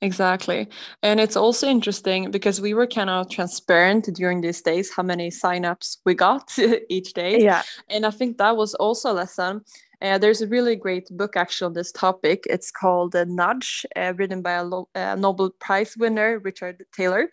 exactly. 0.02 0.70
And 1.02 1.20
it's 1.20 1.36
also 1.36 1.68
interesting 1.68 2.32
because 2.32 2.62
we 2.62 2.74
were 2.74 2.88
kind 2.88 3.10
of 3.10 3.30
transparent 3.30 4.06
during 4.14 4.40
these 4.40 4.62
days 4.62 4.94
how 4.96 5.04
many 5.04 5.30
signups 5.30 5.98
we 6.06 6.16
got 6.16 6.58
each 6.90 7.14
day. 7.14 7.44
Yeah. 7.44 7.64
And 7.90 8.06
I 8.06 8.12
think 8.12 8.38
that 8.38 8.56
was 8.56 8.76
also 8.76 9.12
a 9.12 9.14
lesson 9.14 9.62
uh, 10.04 10.18
there's 10.18 10.42
a 10.42 10.48
really 10.48 10.76
great 10.76 11.08
book 11.12 11.38
actually 11.38 11.68
on 11.68 11.74
this 11.74 11.92
topic. 11.92 12.46
It's 12.50 12.72
called 12.72 13.16
uh, 13.16 13.24
Nudge, 13.26 13.86
uh, 13.96 14.14
written 14.18 14.42
by 14.42 14.52
a 14.52 14.64
Lo- 14.64 14.90
uh, 14.94 15.16
Nobel 15.16 15.52
Prize 15.60 15.96
winner, 15.98 16.40
Richard. 16.40 16.86
Uh, 17.00 17.04
mm. 17.04 17.28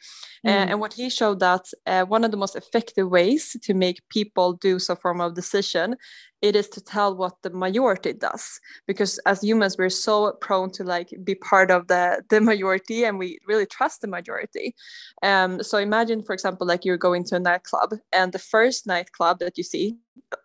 and 0.45 0.81
what 0.81 0.93
he 0.93 1.11
showed 1.11 1.41
that 1.41 1.67
uh, 1.87 2.05
one 2.05 2.25
of 2.25 2.31
the 2.31 2.37
most 2.37 2.55
effective 2.55 3.09
ways 3.09 3.57
to 3.63 3.75
make 3.75 4.09
people 4.09 4.53
do 4.53 4.79
some 4.79 4.97
form 4.97 5.21
of 5.21 5.35
decision 5.35 5.97
it 6.43 6.57
is 6.57 6.69
to 6.71 6.81
tell 6.81 7.15
what 7.15 7.35
the 7.43 7.51
majority 7.51 8.13
does 8.13 8.61
because 8.87 9.19
as 9.27 9.43
humans 9.43 9.77
we're 9.77 9.91
so 9.91 10.33
prone 10.41 10.71
to 10.71 10.85
like 10.85 11.13
be 11.23 11.35
part 11.35 11.71
of 11.71 11.87
the 11.89 12.23
the 12.31 12.41
majority 12.41 13.05
and 13.05 13.19
we 13.19 13.39
really 13.47 13.67
trust 13.67 14.01
the 14.01 14.09
majority. 14.09 14.75
Um 15.23 15.63
so 15.63 15.79
imagine 15.79 16.23
for 16.23 16.33
example 16.33 16.67
like 16.67 16.85
you're 16.85 16.97
going 16.97 17.25
to 17.25 17.37
a 17.37 17.41
nightclub 17.41 17.95
and 18.13 18.33
the 18.33 18.39
first 18.39 18.87
nightclub 18.87 19.39
that 19.41 19.59
you 19.59 19.65
see 19.65 19.97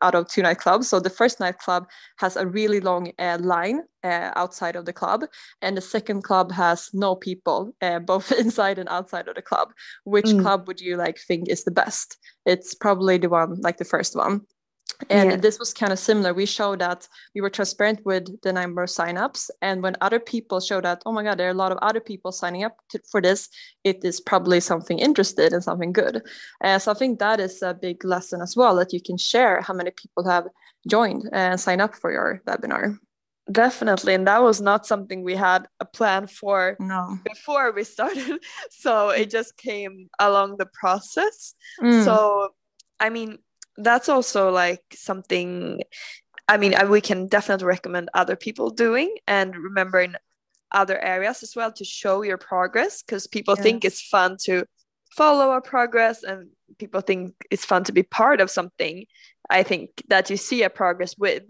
out 0.02 0.16
of 0.16 0.28
two 0.28 0.42
nightclubs 0.42 0.86
so 0.86 1.00
the 1.00 1.10
first 1.10 1.40
nightclub 1.40 1.86
has 2.18 2.36
a 2.36 2.48
really 2.48 2.80
long 2.80 3.12
uh, 3.20 3.38
line 3.40 3.82
uh, 4.04 4.32
outside 4.36 4.76
of 4.76 4.86
the 4.86 4.94
club 4.94 5.26
and 5.62 5.78
the 5.78 5.82
second 5.82 6.24
club 6.24 6.52
has 6.52 6.90
no 6.94 7.16
people 7.16 7.74
uh, 7.82 8.00
both 8.00 8.32
inside 8.44 8.80
and 8.80 8.90
outside 8.90 9.28
of 9.28 9.36
the 9.36 9.42
club. 9.42 9.74
Which 10.04 10.26
mm. 10.26 10.42
club 10.42 10.68
would 10.68 10.82
you 10.82 10.98
like 10.98 11.20
think 11.20 11.50
is 11.50 11.64
the 11.64 11.72
best? 11.72 12.18
It's 12.46 12.74
probably 12.74 13.18
the 13.18 13.30
one 13.30 13.62
like 13.62 13.78
the 13.78 13.86
first 13.86 14.16
one 14.16 14.42
and 15.10 15.32
yeah. 15.32 15.38
this 15.38 15.60
was 15.60 15.74
kind 15.74 15.92
of 15.92 16.00
similar. 16.00 16.34
We 16.34 16.46
showed 16.46 16.80
that 16.80 17.08
we 17.34 17.42
were 17.42 17.50
transparent 17.50 18.06
with 18.06 18.42
the 18.42 18.54
number 18.54 18.84
of 18.84 18.90
signups. 18.90 19.50
And 19.62 19.84
when 19.84 19.96
other 20.02 20.20
people 20.20 20.60
showed 20.60 20.86
that 20.86 21.02
oh 21.06 21.12
my 21.12 21.24
god 21.24 21.38
there 21.38 21.48
are 21.48 21.52
a 21.52 21.62
lot 21.64 21.72
of 21.72 21.78
other 21.82 22.00
people 22.00 22.32
signing 22.32 22.64
up 22.64 22.78
to, 22.90 23.00
for 23.12 23.22
this 23.22 23.50
it 23.84 24.04
is 24.04 24.22
probably 24.22 24.60
something 24.60 25.00
interested 25.00 25.54
and 25.54 25.64
something 25.64 25.92
good. 25.92 26.22
Uh, 26.64 26.80
so 26.80 26.92
i 26.92 26.96
think 26.96 27.20
that 27.20 27.40
is 27.40 27.62
a 27.62 27.74
big 27.74 28.04
lesson 28.06 28.42
as 28.42 28.56
well 28.56 28.76
that 28.76 28.94
you 28.94 29.02
can 29.02 29.18
share 29.18 29.62
how 29.62 29.74
many 29.74 29.92
people 29.92 30.28
have 30.28 30.48
joined 30.88 31.28
and 31.34 31.60
signed 31.60 31.82
up 31.82 31.96
for 31.96 32.12
your 32.12 32.42
webinar. 32.48 32.98
Definitely. 33.52 34.16
And 34.16 34.26
that 34.26 34.42
was 34.42 34.60
not 34.60 34.88
something 34.88 35.24
we 35.24 35.36
had 35.36 35.68
a 35.80 35.86
plan 35.86 36.26
for 36.26 36.76
no. 36.80 37.20
before 37.24 37.72
we 37.72 37.84
started. 37.84 38.40
So 38.72 39.10
it 39.10 39.30
just 39.30 39.56
came 39.56 40.10
along 40.20 40.58
the 40.58 40.66
process. 40.66 41.54
Mm. 41.82 42.06
so 42.06 42.50
i 43.00 43.10
mean 43.10 43.38
that's 43.78 44.10
also 44.10 44.52
like 44.52 44.84
something 44.94 45.82
i 46.48 46.58
mean 46.58 46.74
we 46.90 47.02
can 47.02 47.28
definitely 47.28 47.66
recommend 47.66 48.10
other 48.14 48.36
people 48.36 48.70
doing 48.70 49.14
and 49.28 49.56
remember 49.56 50.00
in 50.00 50.18
other 50.72 51.00
areas 51.00 51.44
as 51.44 51.56
well 51.56 51.72
to 51.72 51.86
show 51.86 52.22
your 52.22 52.38
progress 52.38 53.02
because 53.02 53.28
people 53.28 53.56
yeah. 53.58 53.64
think 53.64 53.86
it's 53.86 54.02
fun 54.02 54.38
to 54.42 54.66
follow 55.16 55.50
our 55.50 55.62
progress 55.62 56.24
and 56.24 56.50
people 56.78 57.02
think 57.02 57.34
it's 57.52 57.66
fun 57.66 57.84
to 57.84 57.92
be 57.92 58.04
part 58.04 58.42
of 58.42 58.52
something 58.52 59.06
i 59.50 59.64
think 59.64 60.04
that 60.08 60.30
you 60.30 60.38
see 60.38 60.64
a 60.64 60.70
progress 60.70 61.18
with. 61.18 61.44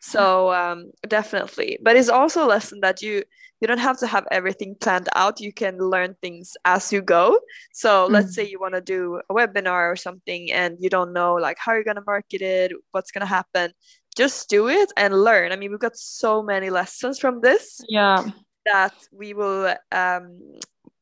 So 0.00 0.52
um, 0.52 0.92
definitely. 1.08 1.78
But 1.82 1.96
it's 1.96 2.08
also 2.08 2.44
a 2.44 2.48
lesson 2.48 2.80
that 2.80 3.02
you 3.02 3.22
you 3.60 3.66
don't 3.66 3.78
have 3.78 3.98
to 4.00 4.06
have 4.06 4.26
everything 4.30 4.76
planned 4.80 5.08
out. 5.16 5.40
You 5.40 5.52
can 5.52 5.78
learn 5.78 6.14
things 6.20 6.56
as 6.64 6.92
you 6.92 7.00
go. 7.00 7.40
So 7.72 8.04
mm-hmm. 8.04 8.14
let's 8.14 8.34
say 8.34 8.46
you 8.46 8.60
want 8.60 8.74
to 8.74 8.82
do 8.82 9.20
a 9.30 9.34
webinar 9.34 9.90
or 9.90 9.96
something 9.96 10.52
and 10.52 10.76
you 10.78 10.90
don't 10.90 11.14
know 11.14 11.34
like 11.34 11.56
how 11.58 11.72
you're 11.72 11.84
going 11.84 11.96
to 11.96 12.02
market 12.06 12.42
it 12.42 12.72
what's 12.92 13.10
going 13.10 13.22
to 13.22 13.26
happen. 13.26 13.72
Just 14.16 14.48
do 14.48 14.68
it 14.68 14.92
and 14.96 15.22
learn. 15.22 15.52
I 15.52 15.56
mean 15.56 15.70
we've 15.70 15.80
got 15.80 15.96
so 15.96 16.42
many 16.42 16.70
lessons 16.70 17.18
from 17.18 17.40
this 17.40 17.80
yeah. 17.88 18.24
that 18.66 18.94
we 19.10 19.34
will 19.34 19.74
um 19.92 20.38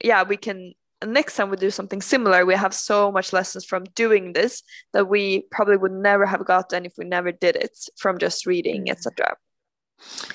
yeah 0.02 0.22
we 0.22 0.36
can 0.36 0.74
next 1.04 1.36
time 1.36 1.50
we 1.50 1.56
do 1.56 1.70
something 1.70 2.00
similar 2.00 2.46
we 2.46 2.54
have 2.54 2.74
so 2.74 3.10
much 3.10 3.32
lessons 3.32 3.64
from 3.64 3.84
doing 3.94 4.32
this 4.32 4.62
that 4.92 5.08
we 5.08 5.46
probably 5.50 5.76
would 5.76 5.92
never 5.92 6.26
have 6.26 6.44
gotten 6.44 6.84
if 6.84 6.94
we 6.98 7.04
never 7.04 7.32
did 7.32 7.56
it 7.56 7.76
from 7.96 8.18
just 8.18 8.46
reading 8.46 8.86
mm. 8.86 8.90
etc 8.90 9.36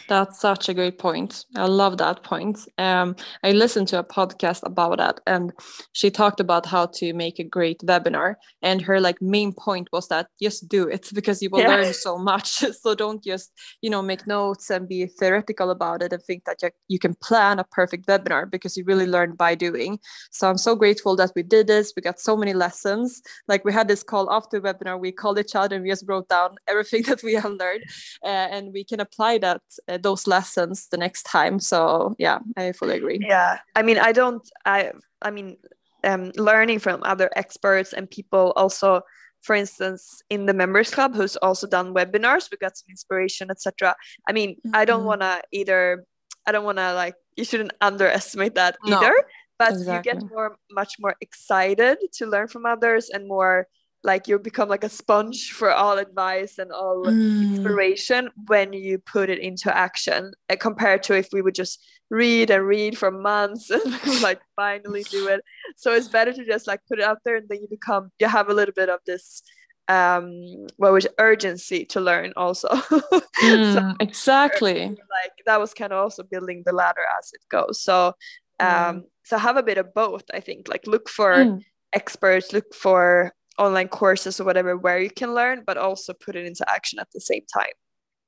that's 0.07 0.39
such 0.39 0.69
a 0.69 0.73
great 0.73 0.97
point. 0.97 1.45
I 1.55 1.65
love 1.65 1.97
that 1.97 2.23
point. 2.23 2.59
Um, 2.77 3.15
I 3.43 3.51
listened 3.51 3.87
to 3.89 3.99
a 3.99 4.03
podcast 4.03 4.61
about 4.63 4.97
that, 4.97 5.19
and 5.27 5.51
she 5.93 6.09
talked 6.09 6.39
about 6.39 6.65
how 6.65 6.87
to 6.95 7.13
make 7.13 7.39
a 7.39 7.43
great 7.43 7.79
webinar. 7.81 8.35
And 8.61 8.81
her 8.81 8.99
like 8.99 9.21
main 9.21 9.53
point 9.53 9.89
was 9.91 10.07
that 10.07 10.27
just 10.41 10.67
do 10.67 10.87
it 10.87 11.09
because 11.13 11.41
you 11.41 11.49
will 11.51 11.61
yeah. 11.61 11.75
learn 11.75 11.93
so 11.93 12.17
much. 12.17 12.49
so 12.81 12.95
don't 12.95 13.23
just 13.23 13.51
you 13.81 13.89
know 13.89 14.01
make 14.01 14.25
notes 14.27 14.69
and 14.69 14.87
be 14.87 15.05
theoretical 15.05 15.69
about 15.69 16.01
it 16.01 16.13
and 16.13 16.23
think 16.23 16.45
that 16.45 16.61
you, 16.61 16.69
you 16.87 16.99
can 16.99 17.15
plan 17.15 17.59
a 17.59 17.63
perfect 17.63 18.07
webinar 18.07 18.49
because 18.49 18.75
you 18.77 18.83
really 18.85 19.07
learn 19.07 19.35
by 19.35 19.55
doing. 19.55 19.99
So 20.31 20.49
I'm 20.49 20.57
so 20.57 20.75
grateful 20.75 21.15
that 21.17 21.31
we 21.35 21.43
did 21.43 21.67
this. 21.67 21.93
We 21.95 22.01
got 22.01 22.19
so 22.19 22.35
many 22.35 22.53
lessons. 22.53 23.21
Like 23.47 23.65
we 23.65 23.73
had 23.73 23.87
this 23.87 24.03
call 24.03 24.31
after 24.31 24.59
the 24.59 24.73
webinar. 24.73 24.99
We 24.99 25.11
called 25.11 25.39
each 25.39 25.55
other 25.55 25.75
and 25.75 25.83
we 25.83 25.89
just 25.89 26.05
wrote 26.07 26.29
down 26.29 26.55
everything 26.67 27.03
that 27.07 27.23
we 27.23 27.33
have 27.33 27.51
learned, 27.51 27.83
uh, 28.23 28.47
and 28.55 28.73
we 28.73 28.83
can 28.83 28.99
apply 28.99 29.37
that 29.39 29.48
uh, 29.87 29.97
those 29.97 30.27
lessons 30.27 30.87
the 30.89 30.97
next 30.97 31.23
time 31.23 31.59
so 31.59 32.15
yeah 32.17 32.39
i 32.57 32.71
fully 32.71 32.97
agree 32.97 33.19
yeah 33.21 33.59
i 33.75 33.81
mean 33.81 33.97
i 33.97 34.11
don't 34.11 34.49
i 34.65 34.91
i 35.21 35.31
mean 35.31 35.57
um, 36.03 36.31
learning 36.35 36.79
from 36.79 37.01
other 37.03 37.29
experts 37.35 37.93
and 37.93 38.09
people 38.09 38.53
also 38.55 39.01
for 39.41 39.55
instance 39.55 40.21
in 40.29 40.45
the 40.45 40.53
members 40.53 40.91
club 40.91 41.15
who's 41.15 41.35
also 41.37 41.67
done 41.67 41.93
webinars 41.93 42.49
we 42.51 42.57
got 42.57 42.77
some 42.77 42.87
inspiration 42.89 43.49
etc 43.51 43.95
i 44.27 44.31
mean 44.31 44.51
mm-hmm. 44.51 44.75
i 44.75 44.85
don't 44.85 44.99
mm-hmm. 44.99 45.07
want 45.07 45.21
to 45.21 45.41
either 45.51 46.05
i 46.47 46.51
don't 46.51 46.65
want 46.65 46.77
to 46.77 46.93
like 46.93 47.15
you 47.35 47.43
shouldn't 47.43 47.73
underestimate 47.81 48.55
that 48.55 48.77
either 48.85 49.13
but 49.57 49.73
exactly. 49.73 50.11
you 50.11 50.21
get 50.21 50.29
more 50.31 50.57
much 50.71 50.95
more 50.99 51.15
excited 51.21 51.97
to 52.13 52.25
learn 52.25 52.47
from 52.47 52.65
others 52.65 53.09
and 53.09 53.27
more 53.27 53.67
like 54.03 54.27
you 54.27 54.39
become 54.39 54.69
like 54.69 54.83
a 54.83 54.89
sponge 54.89 55.51
for 55.51 55.71
all 55.71 55.97
advice 55.97 56.57
and 56.57 56.71
all 56.71 57.03
mm. 57.05 57.55
inspiration 57.55 58.29
when 58.47 58.71
you 58.73 58.97
put 58.97 59.29
it 59.29 59.39
into 59.39 59.75
action 59.75 60.31
uh, 60.49 60.55
compared 60.55 61.03
to 61.03 61.15
if 61.15 61.27
we 61.33 61.41
would 61.41 61.55
just 61.55 61.83
read 62.09 62.49
and 62.49 62.65
read 62.65 62.97
for 62.97 63.11
months 63.11 63.69
and 63.69 63.83
like 64.21 64.41
finally 64.55 65.03
do 65.03 65.27
it 65.27 65.41
so 65.75 65.93
it's 65.93 66.07
better 66.07 66.33
to 66.33 66.45
just 66.45 66.67
like 66.67 66.79
put 66.87 66.99
it 66.99 67.05
out 67.05 67.19
there 67.25 67.35
and 67.35 67.47
then 67.49 67.61
you 67.61 67.67
become 67.69 68.11
you 68.19 68.27
have 68.27 68.49
a 68.49 68.53
little 68.53 68.73
bit 68.73 68.89
of 68.89 68.99
this 69.05 69.41
um 69.87 70.31
what 70.77 70.93
was 70.93 71.07
urgency 71.17 71.83
to 71.83 71.99
learn 71.99 72.31
also 72.37 72.67
mm, 73.41 73.73
so, 73.73 73.93
exactly 73.99 74.85
like 74.87 75.31
that 75.45 75.59
was 75.59 75.73
kind 75.73 75.91
of 75.91 75.99
also 75.99 76.23
building 76.23 76.61
the 76.65 76.71
ladder 76.71 77.01
as 77.17 77.31
it 77.33 77.41
goes 77.49 77.81
so 77.81 78.13
um 78.59 78.67
mm. 78.67 79.03
so 79.23 79.37
have 79.37 79.57
a 79.57 79.63
bit 79.63 79.79
of 79.79 79.93
both 79.93 80.23
i 80.33 80.39
think 80.39 80.67
like 80.69 80.85
look 80.85 81.09
for 81.09 81.33
mm. 81.33 81.63
experts 81.91 82.53
look 82.53 82.73
for 82.73 83.33
online 83.59 83.87
courses 83.87 84.39
or 84.39 84.43
whatever 84.43 84.77
where 84.77 84.99
you 84.99 85.09
can 85.09 85.33
learn 85.33 85.63
but 85.65 85.77
also 85.77 86.13
put 86.13 86.35
it 86.35 86.45
into 86.45 86.63
action 86.69 86.99
at 86.99 87.07
the 87.13 87.19
same 87.19 87.43
time 87.53 87.73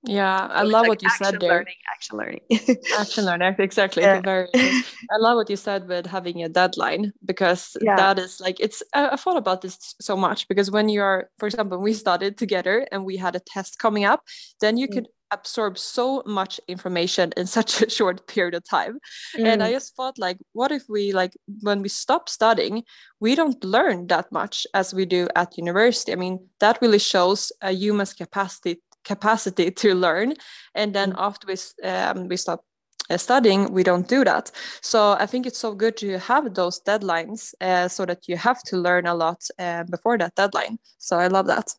yeah 0.04 0.48
i 0.52 0.64
love 0.64 0.82
like 0.82 0.90
what 0.90 1.04
you 1.04 1.10
said 1.12 1.40
there 1.40 1.50
learning, 1.50 1.76
action 1.94 2.18
learning 2.18 2.42
action 3.00 3.24
learning 3.24 3.56
exactly 3.60 4.02
yeah. 4.02 4.20
very 4.22 4.48
i 4.56 5.18
love 5.20 5.36
what 5.36 5.50
you 5.50 5.56
said 5.56 5.88
with 5.88 6.08
having 6.08 6.44
a 6.44 6.50
deadline 6.50 7.14
because 7.24 7.78
yeah. 7.82 7.96
that 7.96 8.18
is 8.18 8.40
like 8.40 8.60
it's 8.60 8.82
I, 8.96 9.10
I, 9.10 9.16
thought 9.16 9.38
about 9.38 9.62
this 9.62 9.96
so 10.02 10.18
much 10.18 10.48
because 10.48 10.72
when 10.72 10.90
you 10.90 11.02
are 11.04 11.30
for 11.38 11.46
example 11.46 11.78
we 11.78 11.94
studied 11.94 12.36
together 12.38 12.88
and 12.92 13.06
we 13.06 13.18
had 13.18 13.36
a 13.36 13.40
test 13.40 13.78
coming 13.78 14.04
up 14.04 14.24
then 14.60 14.76
you 14.76 14.88
mm. 14.88 14.94
could 14.94 15.08
absorb 15.32 15.78
so 15.78 16.24
much 16.26 16.60
information 16.68 17.32
in 17.38 17.48
such 17.48 17.82
a 17.82 17.90
short 17.98 18.28
period 18.28 18.54
of 18.54 18.64
time 18.64 19.00
mm. 19.38 19.46
and 19.46 19.64
i 19.64 19.70
mm. 19.70 19.74
just 19.74 19.96
thought 19.96 20.18
like 20.18 20.38
what 20.54 20.72
if 20.72 20.84
we 20.90 21.12
like 21.12 21.34
when 21.62 21.82
we 21.82 21.90
stop 21.90 22.30
studying 22.30 22.84
we 23.20 23.36
don't 23.36 23.64
learn 23.64 24.08
that 24.08 24.32
much 24.32 24.68
as 24.74 24.94
we 24.94 25.06
do 25.06 25.28
at 25.36 25.58
university 25.58 26.12
i 26.12 26.16
mean 26.16 26.40
that 26.60 26.82
really 26.82 27.00
shows 27.00 27.52
a 27.62 27.72
human's 27.72 28.14
capacity 28.14 28.82
capacity 29.04 29.72
to 29.72 29.96
learn 29.96 30.34
and 30.76 30.94
then 30.94 31.12
mm. 31.14 31.16
after 31.18 31.48
we, 31.48 31.90
um, 31.90 32.28
we 32.28 32.38
stop 32.38 32.64
uh, 33.10 33.18
studying 33.18 33.74
we 33.74 33.84
don't 33.84 34.08
do 34.08 34.24
that 34.24 34.52
so 34.82 35.14
i 35.20 35.26
think 35.26 35.46
it's 35.46 35.58
so 35.58 35.74
good 35.74 35.98
to 35.98 36.20
have 36.20 36.54
those 36.54 36.80
deadlines 36.82 37.54
uh, 37.62 37.88
so 37.88 38.06
that 38.06 38.28
you 38.28 38.38
have 38.38 38.62
to 38.64 38.78
learn 38.78 39.08
a 39.08 39.14
lot 39.14 39.42
uh, 39.60 39.84
before 39.90 40.18
that 40.18 40.36
deadline 40.36 40.78
so 40.98 41.18
i 41.18 41.28
love 41.28 41.48
that 41.48 41.74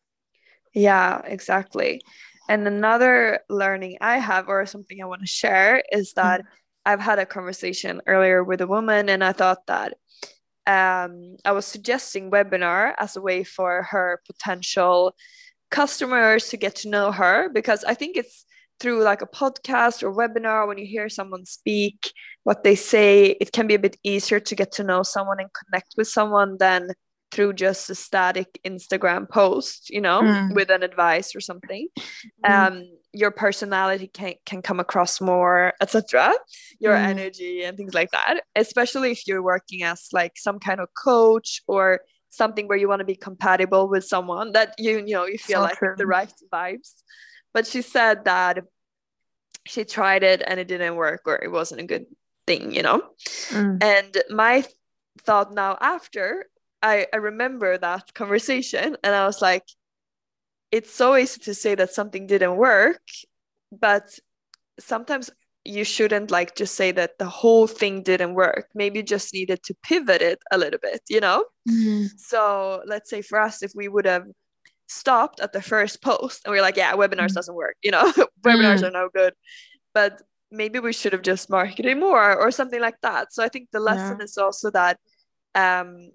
yeah 0.74 1.20
exactly 1.24 2.00
and 2.52 2.66
another 2.66 3.40
learning 3.48 3.96
i 4.00 4.18
have 4.18 4.48
or 4.48 4.66
something 4.66 5.02
i 5.02 5.06
want 5.06 5.22
to 5.22 5.26
share 5.26 5.82
is 5.90 6.12
that 6.14 6.40
mm. 6.40 6.44
i've 6.86 7.00
had 7.00 7.18
a 7.18 7.26
conversation 7.26 8.00
earlier 8.06 8.44
with 8.44 8.60
a 8.60 8.66
woman 8.66 9.08
and 9.08 9.24
i 9.24 9.32
thought 9.32 9.66
that 9.66 9.94
um, 10.66 11.36
i 11.44 11.52
was 11.52 11.66
suggesting 11.66 12.30
webinar 12.30 12.94
as 12.98 13.16
a 13.16 13.20
way 13.20 13.42
for 13.42 13.82
her 13.90 14.20
potential 14.26 15.14
customers 15.72 16.50
to 16.50 16.56
get 16.56 16.76
to 16.76 16.88
know 16.88 17.10
her 17.10 17.48
because 17.48 17.82
I 17.82 17.94
think 17.94 18.16
it's 18.16 18.44
through 18.78 19.02
like 19.02 19.22
a 19.22 19.26
podcast 19.26 20.02
or 20.02 20.14
webinar 20.14 20.68
when 20.68 20.78
you 20.78 20.86
hear 20.86 21.08
someone 21.08 21.44
speak 21.46 22.12
what 22.44 22.62
they 22.62 22.74
say 22.74 23.36
it 23.40 23.52
can 23.52 23.66
be 23.66 23.74
a 23.74 23.78
bit 23.78 23.96
easier 24.04 24.38
to 24.38 24.54
get 24.54 24.70
to 24.72 24.84
know 24.84 25.02
someone 25.02 25.40
and 25.40 25.48
connect 25.52 25.94
with 25.96 26.08
someone 26.08 26.56
than 26.58 26.90
through 27.32 27.52
just 27.54 27.90
a 27.90 27.94
static 27.94 28.60
instagram 28.64 29.28
post 29.28 29.90
you 29.90 30.00
know 30.00 30.20
mm. 30.20 30.54
with 30.54 30.70
an 30.70 30.82
advice 30.82 31.34
or 31.34 31.40
something 31.40 31.88
mm. 31.96 32.50
um 32.50 32.84
your 33.14 33.30
personality 33.30 34.06
can, 34.06 34.34
can 34.46 34.62
come 34.62 34.80
across 34.80 35.20
more 35.20 35.72
etc 35.80 36.32
your 36.78 36.94
mm. 36.94 37.02
energy 37.02 37.62
and 37.64 37.76
things 37.76 37.94
like 37.94 38.10
that 38.10 38.42
especially 38.54 39.10
if 39.10 39.26
you're 39.26 39.42
working 39.42 39.82
as 39.82 40.08
like 40.12 40.32
some 40.36 40.58
kind 40.58 40.80
of 40.80 40.88
coach 41.02 41.62
or 41.66 42.00
something 42.30 42.66
where 42.68 42.78
you 42.78 42.88
want 42.88 43.00
to 43.00 43.04
be 43.04 43.16
compatible 43.16 43.88
with 43.88 44.04
someone 44.04 44.52
that 44.52 44.74
you 44.78 44.98
you 44.98 45.14
know 45.14 45.26
you 45.26 45.38
feel 45.38 45.58
so 45.58 45.62
like 45.62 45.78
true. 45.78 45.94
the 45.96 46.06
right 46.06 46.32
vibes 46.52 47.02
but 47.52 47.66
she 47.66 47.82
said 47.82 48.24
that 48.24 48.60
she 49.66 49.84
tried 49.84 50.22
it 50.22 50.42
and 50.46 50.58
it 50.58 50.66
didn't 50.68 50.96
work 50.96 51.22
or 51.26 51.36
it 51.42 51.50
wasn't 51.50 51.80
a 51.80 51.84
good 51.84 52.06
thing 52.46 52.74
you 52.74 52.82
know 52.82 53.02
mm. 53.50 53.82
and 53.82 54.16
my 54.30 54.64
thought 55.24 55.52
now 55.52 55.76
after 55.80 56.46
I, 56.82 57.06
I 57.12 57.16
remember 57.16 57.78
that 57.78 58.12
conversation 58.14 58.96
and 59.04 59.14
i 59.14 59.26
was 59.26 59.40
like 59.40 59.64
it's 60.70 60.92
so 60.92 61.16
easy 61.16 61.40
to 61.40 61.54
say 61.54 61.74
that 61.74 61.92
something 61.92 62.26
didn't 62.26 62.56
work 62.56 63.02
but 63.70 64.18
sometimes 64.78 65.30
you 65.64 65.84
shouldn't 65.84 66.30
like 66.30 66.56
just 66.56 66.74
say 66.74 66.90
that 66.90 67.18
the 67.18 67.28
whole 67.28 67.66
thing 67.66 68.02
didn't 68.02 68.34
work 68.34 68.68
maybe 68.74 68.98
you 68.98 69.02
just 69.02 69.32
needed 69.32 69.62
to 69.62 69.74
pivot 69.82 70.20
it 70.20 70.40
a 70.50 70.58
little 70.58 70.80
bit 70.82 71.00
you 71.08 71.20
know 71.20 71.44
mm-hmm. 71.68 72.06
so 72.16 72.82
let's 72.86 73.08
say 73.08 73.22
for 73.22 73.38
us 73.40 73.62
if 73.62 73.72
we 73.74 73.88
would 73.88 74.06
have 74.06 74.24
stopped 74.88 75.40
at 75.40 75.52
the 75.52 75.62
first 75.62 76.02
post 76.02 76.42
and 76.44 76.52
we 76.52 76.58
are 76.58 76.62
like 76.62 76.76
yeah 76.76 76.94
webinars 76.94 77.26
mm-hmm. 77.26 77.34
doesn't 77.34 77.54
work 77.54 77.76
you 77.82 77.90
know 77.90 78.02
webinars 78.44 78.76
mm-hmm. 78.76 78.86
are 78.86 78.90
no 78.90 79.08
good 79.14 79.34
but 79.94 80.20
maybe 80.50 80.78
we 80.80 80.92
should 80.92 81.12
have 81.12 81.22
just 81.22 81.48
marketed 81.48 81.96
more 81.96 82.36
or 82.36 82.50
something 82.50 82.80
like 82.80 83.00
that 83.02 83.32
so 83.32 83.42
i 83.42 83.48
think 83.48 83.68
the 83.72 83.80
lesson 83.80 84.16
yeah. 84.18 84.24
is 84.24 84.36
also 84.36 84.70
that 84.70 84.98
um 85.54 86.10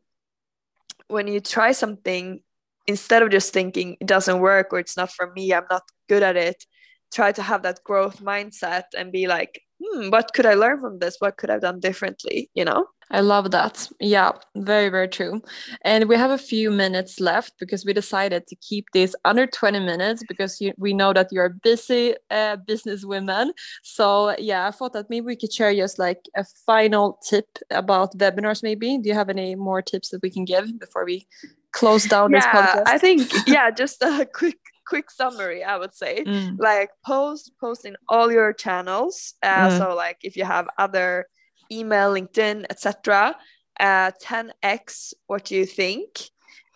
when 1.08 1.28
you 1.28 1.40
try 1.40 1.72
something 1.72 2.42
instead 2.88 3.22
of 3.22 3.30
just 3.30 3.54
thinking 3.54 3.98
it 4.00 4.08
doesn't 4.08 4.40
work 4.40 4.68
or 4.72 4.80
it's 4.80 4.98
not 4.98 5.12
for 5.12 5.32
me 5.34 5.54
i'm 5.54 5.66
not 5.70 5.84
good 6.10 6.24
at 6.24 6.38
it 6.38 6.66
try 7.14 7.32
to 7.32 7.42
have 7.42 7.64
that 7.64 7.84
growth 7.84 8.22
mindset 8.22 8.84
and 8.98 9.12
be 9.12 9.28
like 9.28 9.62
hmm, 9.82 10.10
what 10.10 10.34
could 10.34 10.46
i 10.46 10.54
learn 10.54 10.80
from 10.80 11.00
this? 11.00 11.18
What 11.20 11.38
could 11.38 11.50
i've 11.50 11.62
done 11.62 11.80
differently 11.80 12.50
you 12.54 12.66
know? 12.66 12.88
I 13.10 13.22
love 13.22 13.52
that. 13.52 13.88
Yeah 14.02 14.32
very 14.56 14.90
very 14.90 15.08
true. 15.08 15.42
And 15.84 16.10
we 16.10 16.16
have 16.18 16.32
a 16.32 16.38
few 16.38 16.70
minutes 16.72 17.20
left 17.20 17.54
because 17.60 17.86
we 17.86 17.94
decided 17.94 18.48
to 18.48 18.56
keep 18.58 18.86
this 18.94 19.16
under 19.24 19.48
20 19.48 19.80
minutes 19.80 20.24
because 20.28 20.60
you, 20.60 20.74
we 20.78 20.94
know 20.94 21.14
that 21.14 21.30
you're 21.32 21.50
busy 21.50 22.16
uh, 22.32 22.58
business 22.58 23.06
women 23.06 23.54
so 23.84 24.36
yeah 24.40 24.68
i 24.68 24.72
thought 24.72 24.94
that 24.94 25.10
maybe 25.10 25.26
we 25.26 25.36
could 25.36 25.54
share 25.54 25.74
just 25.74 26.00
like 26.00 26.20
a 26.36 26.44
final 26.66 27.20
tip 27.30 27.48
about 27.70 28.18
webinars 28.18 28.62
maybe. 28.64 28.98
Do 28.98 29.08
you 29.10 29.16
have 29.16 29.30
any 29.30 29.56
more 29.56 29.82
tips 29.82 30.10
that 30.10 30.22
we 30.22 30.30
can 30.30 30.46
give 30.46 30.78
before 30.80 31.06
we 31.06 31.28
close 31.72 32.06
down 32.06 32.32
yeah, 32.32 32.40
this 32.40 32.46
podcast? 32.48 32.84
i 32.88 32.98
think 32.98 33.32
yeah 33.48 33.72
just 33.72 34.02
a 34.02 34.28
quick 34.34 34.60
quick 34.88 35.12
summary 35.12 35.64
i 35.64 35.78
would 35.78 35.94
say 35.94 36.24
mm. 36.24 36.56
like 36.60 36.90
post 37.06 37.52
post 37.60 37.86
in 37.86 37.96
all 38.10 38.32
your 38.32 38.54
channels 38.54 39.34
uh, 39.44 39.70
mm. 39.70 39.78
so 39.78 39.96
like 39.96 40.18
if 40.24 40.38
you 40.38 40.46
have 40.46 40.68
other 40.78 41.28
email 41.72 42.14
linkedin 42.14 42.66
etc 42.70 43.36
uh, 43.80 44.12
10x 44.24 45.14
what 45.28 45.46
do 45.46 45.56
you 45.56 45.66
think 45.66 46.30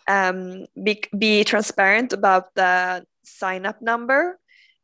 um, 0.08 0.66
be, 0.82 1.02
be 1.16 1.44
transparent 1.44 2.12
about 2.12 2.54
the 2.54 3.04
sign 3.24 3.66
up 3.66 3.80
number 3.80 4.38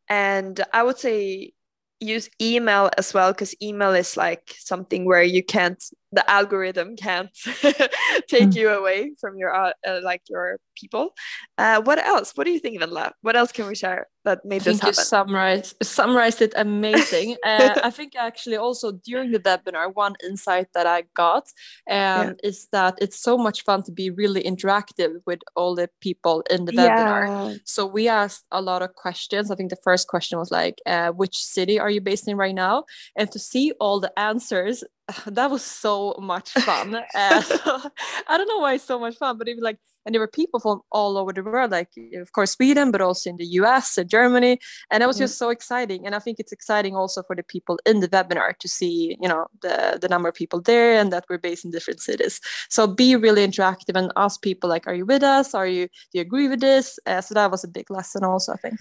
and 0.09 0.65
i 0.73 0.83
would 0.83 0.99
say 0.99 1.53
use 2.01 2.31
email 2.41 2.91
as 2.97 3.13
well 3.13 3.33
because 3.33 3.55
email 3.61 3.93
is 3.93 4.17
like 4.17 4.55
something 4.59 5.05
where 5.05 5.23
you 5.23 5.43
can't 5.43 5.83
the 6.13 6.29
algorithm 6.31 6.97
can't 6.97 7.31
take 8.29 8.51
mm. 8.51 8.57
you 8.57 8.71
away 8.71 9.13
from 9.21 9.37
your 9.37 9.55
uh, 9.55 9.73
uh, 9.87 10.01
like 10.03 10.23
your 10.29 10.59
people 10.75 11.15
uh, 11.59 11.81
what 11.83 11.99
else 11.99 12.33
what 12.35 12.45
do 12.45 12.53
you 12.53 12.59
think 12.59 12.81
Venla? 12.81 13.13
what 13.23 13.37
else 13.37 13.53
can 13.53 13.67
we 13.67 13.75
share 13.75 14.07
that 14.25 14.45
made 14.45 14.63
this 14.63 14.81
happen 14.81 14.89
you 14.89 15.05
summarized 15.05 15.75
summarized 15.83 16.41
it 16.41 16.53
amazing 16.57 17.37
uh, 17.45 17.79
i 17.83 17.91
think 17.91 18.15
actually 18.17 18.57
also 18.57 18.93
during 18.93 19.33
the 19.33 19.41
webinar 19.41 19.95
one 19.95 20.15
insight 20.25 20.67
that 20.75 20.87
i 20.87 21.03
got 21.15 21.45
um, 21.91 22.29
yeah. 22.29 22.33
is 22.43 22.69
that 22.73 22.95
it's 23.01 23.21
so 23.21 23.37
much 23.37 23.65
fun 23.65 23.83
to 23.83 23.93
be 23.93 24.11
really 24.11 24.43
interactive 24.43 25.17
with 25.27 25.41
all 25.57 25.75
the 25.75 25.89
people 26.01 26.43
in 26.51 26.65
the 26.65 26.73
webinar 26.73 27.27
yeah. 27.27 27.57
so 27.65 27.87
we 27.87 28.09
asked 28.09 28.45
a 28.53 28.63
lot 28.63 28.83
of 28.83 28.95
questions 28.95 29.51
i 29.51 29.55
think 29.55 29.71
the 29.71 29.85
first 29.85 30.09
question 30.09 30.39
was 30.39 30.51
like 30.51 30.81
uh, 30.87 31.11
which 31.11 31.37
city 31.37 31.79
are 31.79 31.91
you 31.91 32.01
based 32.01 32.29
in 32.29 32.37
right 32.37 32.55
now 32.55 32.85
and 33.17 33.31
to 33.31 33.39
see 33.39 33.73
all 33.81 34.01
the 34.01 34.17
answers 34.19 34.85
that 35.27 35.51
was 35.51 35.65
so 35.65 36.15
much 36.21 36.51
fun. 36.65 36.95
uh, 37.15 37.41
so, 37.43 37.81
I 38.27 38.37
don't 38.37 38.49
know 38.49 38.59
why 38.59 38.75
it's 38.75 38.85
so 38.85 38.99
much 38.99 39.17
fun, 39.17 39.39
but 39.39 39.49
it 39.49 39.55
was 39.55 39.63
like, 39.63 39.79
and 40.07 40.15
there 40.15 40.21
were 40.21 40.29
people 40.29 40.59
from 40.59 40.81
all 40.91 41.19
over 41.19 41.33
the 41.33 41.43
world, 41.43 41.71
like 41.71 41.91
of 42.15 42.33
course 42.33 42.53
Sweden, 42.53 42.91
but 42.91 43.03
also 43.03 43.29
in 43.29 43.37
the 43.37 43.47
US 43.61 43.99
and 43.99 44.09
Germany, 44.09 44.59
and 44.91 45.03
it 45.03 45.07
was 45.07 45.17
mm. 45.17 45.21
just 45.21 45.39
so 45.39 45.51
exciting. 45.51 46.07
And 46.07 46.15
I 46.15 46.19
think 46.19 46.41
it's 46.41 46.53
exciting 46.53 46.97
also 46.97 47.23
for 47.23 47.37
the 47.37 47.43
people 47.43 47.79
in 47.85 48.01
the 48.01 48.09
webinar 48.09 48.57
to 48.59 48.69
see, 48.69 49.17
you 49.21 49.29
know, 49.29 49.47
the 49.61 49.99
the 50.01 50.09
number 50.09 50.29
of 50.29 50.35
people 50.35 50.63
there 50.63 50.99
and 50.99 51.13
that 51.13 51.27
we're 51.29 51.39
based 51.39 51.65
in 51.65 51.71
different 51.71 52.01
cities. 52.01 52.41
So 52.71 52.87
be 52.87 53.17
really 53.17 53.47
interactive 53.47 53.97
and 53.97 54.13
ask 54.17 54.41
people 54.41 54.71
like, 54.71 54.87
are 54.87 54.95
you 54.95 55.05
with 55.05 55.23
us? 55.23 55.55
Are 55.55 55.67
you 55.67 55.89
do 55.89 56.19
you 56.19 56.21
agree 56.23 56.49
with 56.49 56.61
this? 56.61 56.99
Uh, 57.05 57.21
so 57.21 57.35
that 57.35 57.51
was 57.51 57.65
a 57.65 57.69
big 57.69 57.91
lesson 57.91 58.25
also, 58.25 58.53
I 58.53 58.57
think. 58.57 58.79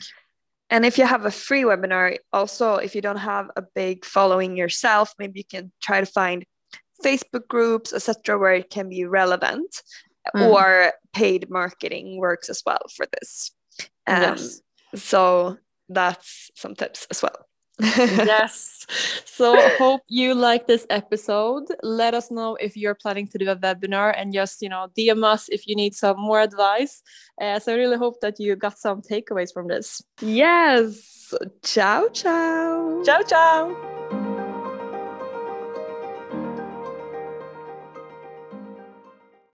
And 0.70 0.86
if 0.86 0.98
you 0.98 1.06
have 1.06 1.26
a 1.26 1.32
free 1.32 1.64
webinar, 1.64 2.18
also, 2.34 2.76
if 2.76 2.94
you 2.94 3.02
don't 3.02 3.18
have 3.18 3.50
a 3.56 3.64
big 3.74 4.04
following 4.04 4.58
yourself, 4.58 5.14
maybe 5.18 5.40
you 5.40 5.46
can 5.46 5.72
try 5.82 6.02
to 6.02 6.06
find 6.06 6.44
Facebook 7.04 7.48
groups, 7.48 7.94
etc., 7.94 8.38
where 8.38 8.54
it 8.54 8.70
can 8.70 8.90
be 8.90 9.06
relevant, 9.06 9.82
mm. 10.36 10.46
or 10.50 10.94
paid 11.14 11.50
marketing 11.50 12.18
works 12.18 12.50
as 12.50 12.62
well 12.66 12.82
for 12.96 13.06
this. 13.20 13.52
Um, 14.08 14.22
yes. 14.22 14.62
So 14.96 15.58
that's 15.90 16.52
some 16.56 16.76
tips 16.76 17.08
as 17.10 17.22
well 17.22 17.47
yes. 17.80 18.86
So 19.26 19.56
hope 19.78 20.02
you 20.08 20.34
like 20.34 20.68
this 20.68 20.86
episode. 20.90 21.66
Let 21.84 22.14
us 22.14 22.32
know 22.32 22.56
if 22.56 22.76
you're 22.76 22.96
planning 22.96 23.28
to 23.28 23.38
do 23.38 23.50
a 23.50 23.56
webinar 23.56 24.14
and 24.18 24.34
just, 24.34 24.62
you 24.62 24.70
know, 24.70 24.88
DM 24.98 25.24
us 25.24 25.50
if 25.50 25.68
you 25.68 25.76
need 25.76 25.94
some 25.94 26.20
more 26.20 26.42
advice. 26.42 27.04
Uh, 27.40 27.60
so 27.60 27.74
I 27.74 27.76
really 27.76 27.98
hope 27.98 28.20
that 28.22 28.40
you 28.40 28.56
got 28.56 28.78
some 28.78 29.02
takeaways 29.02 29.54
from 29.54 29.68
this. 29.68 30.02
Yes. 30.22 31.34
Ciao, 31.64 32.08
ciao. 32.10 33.04
Ciao, 33.04 33.22
ciao. 33.22 34.17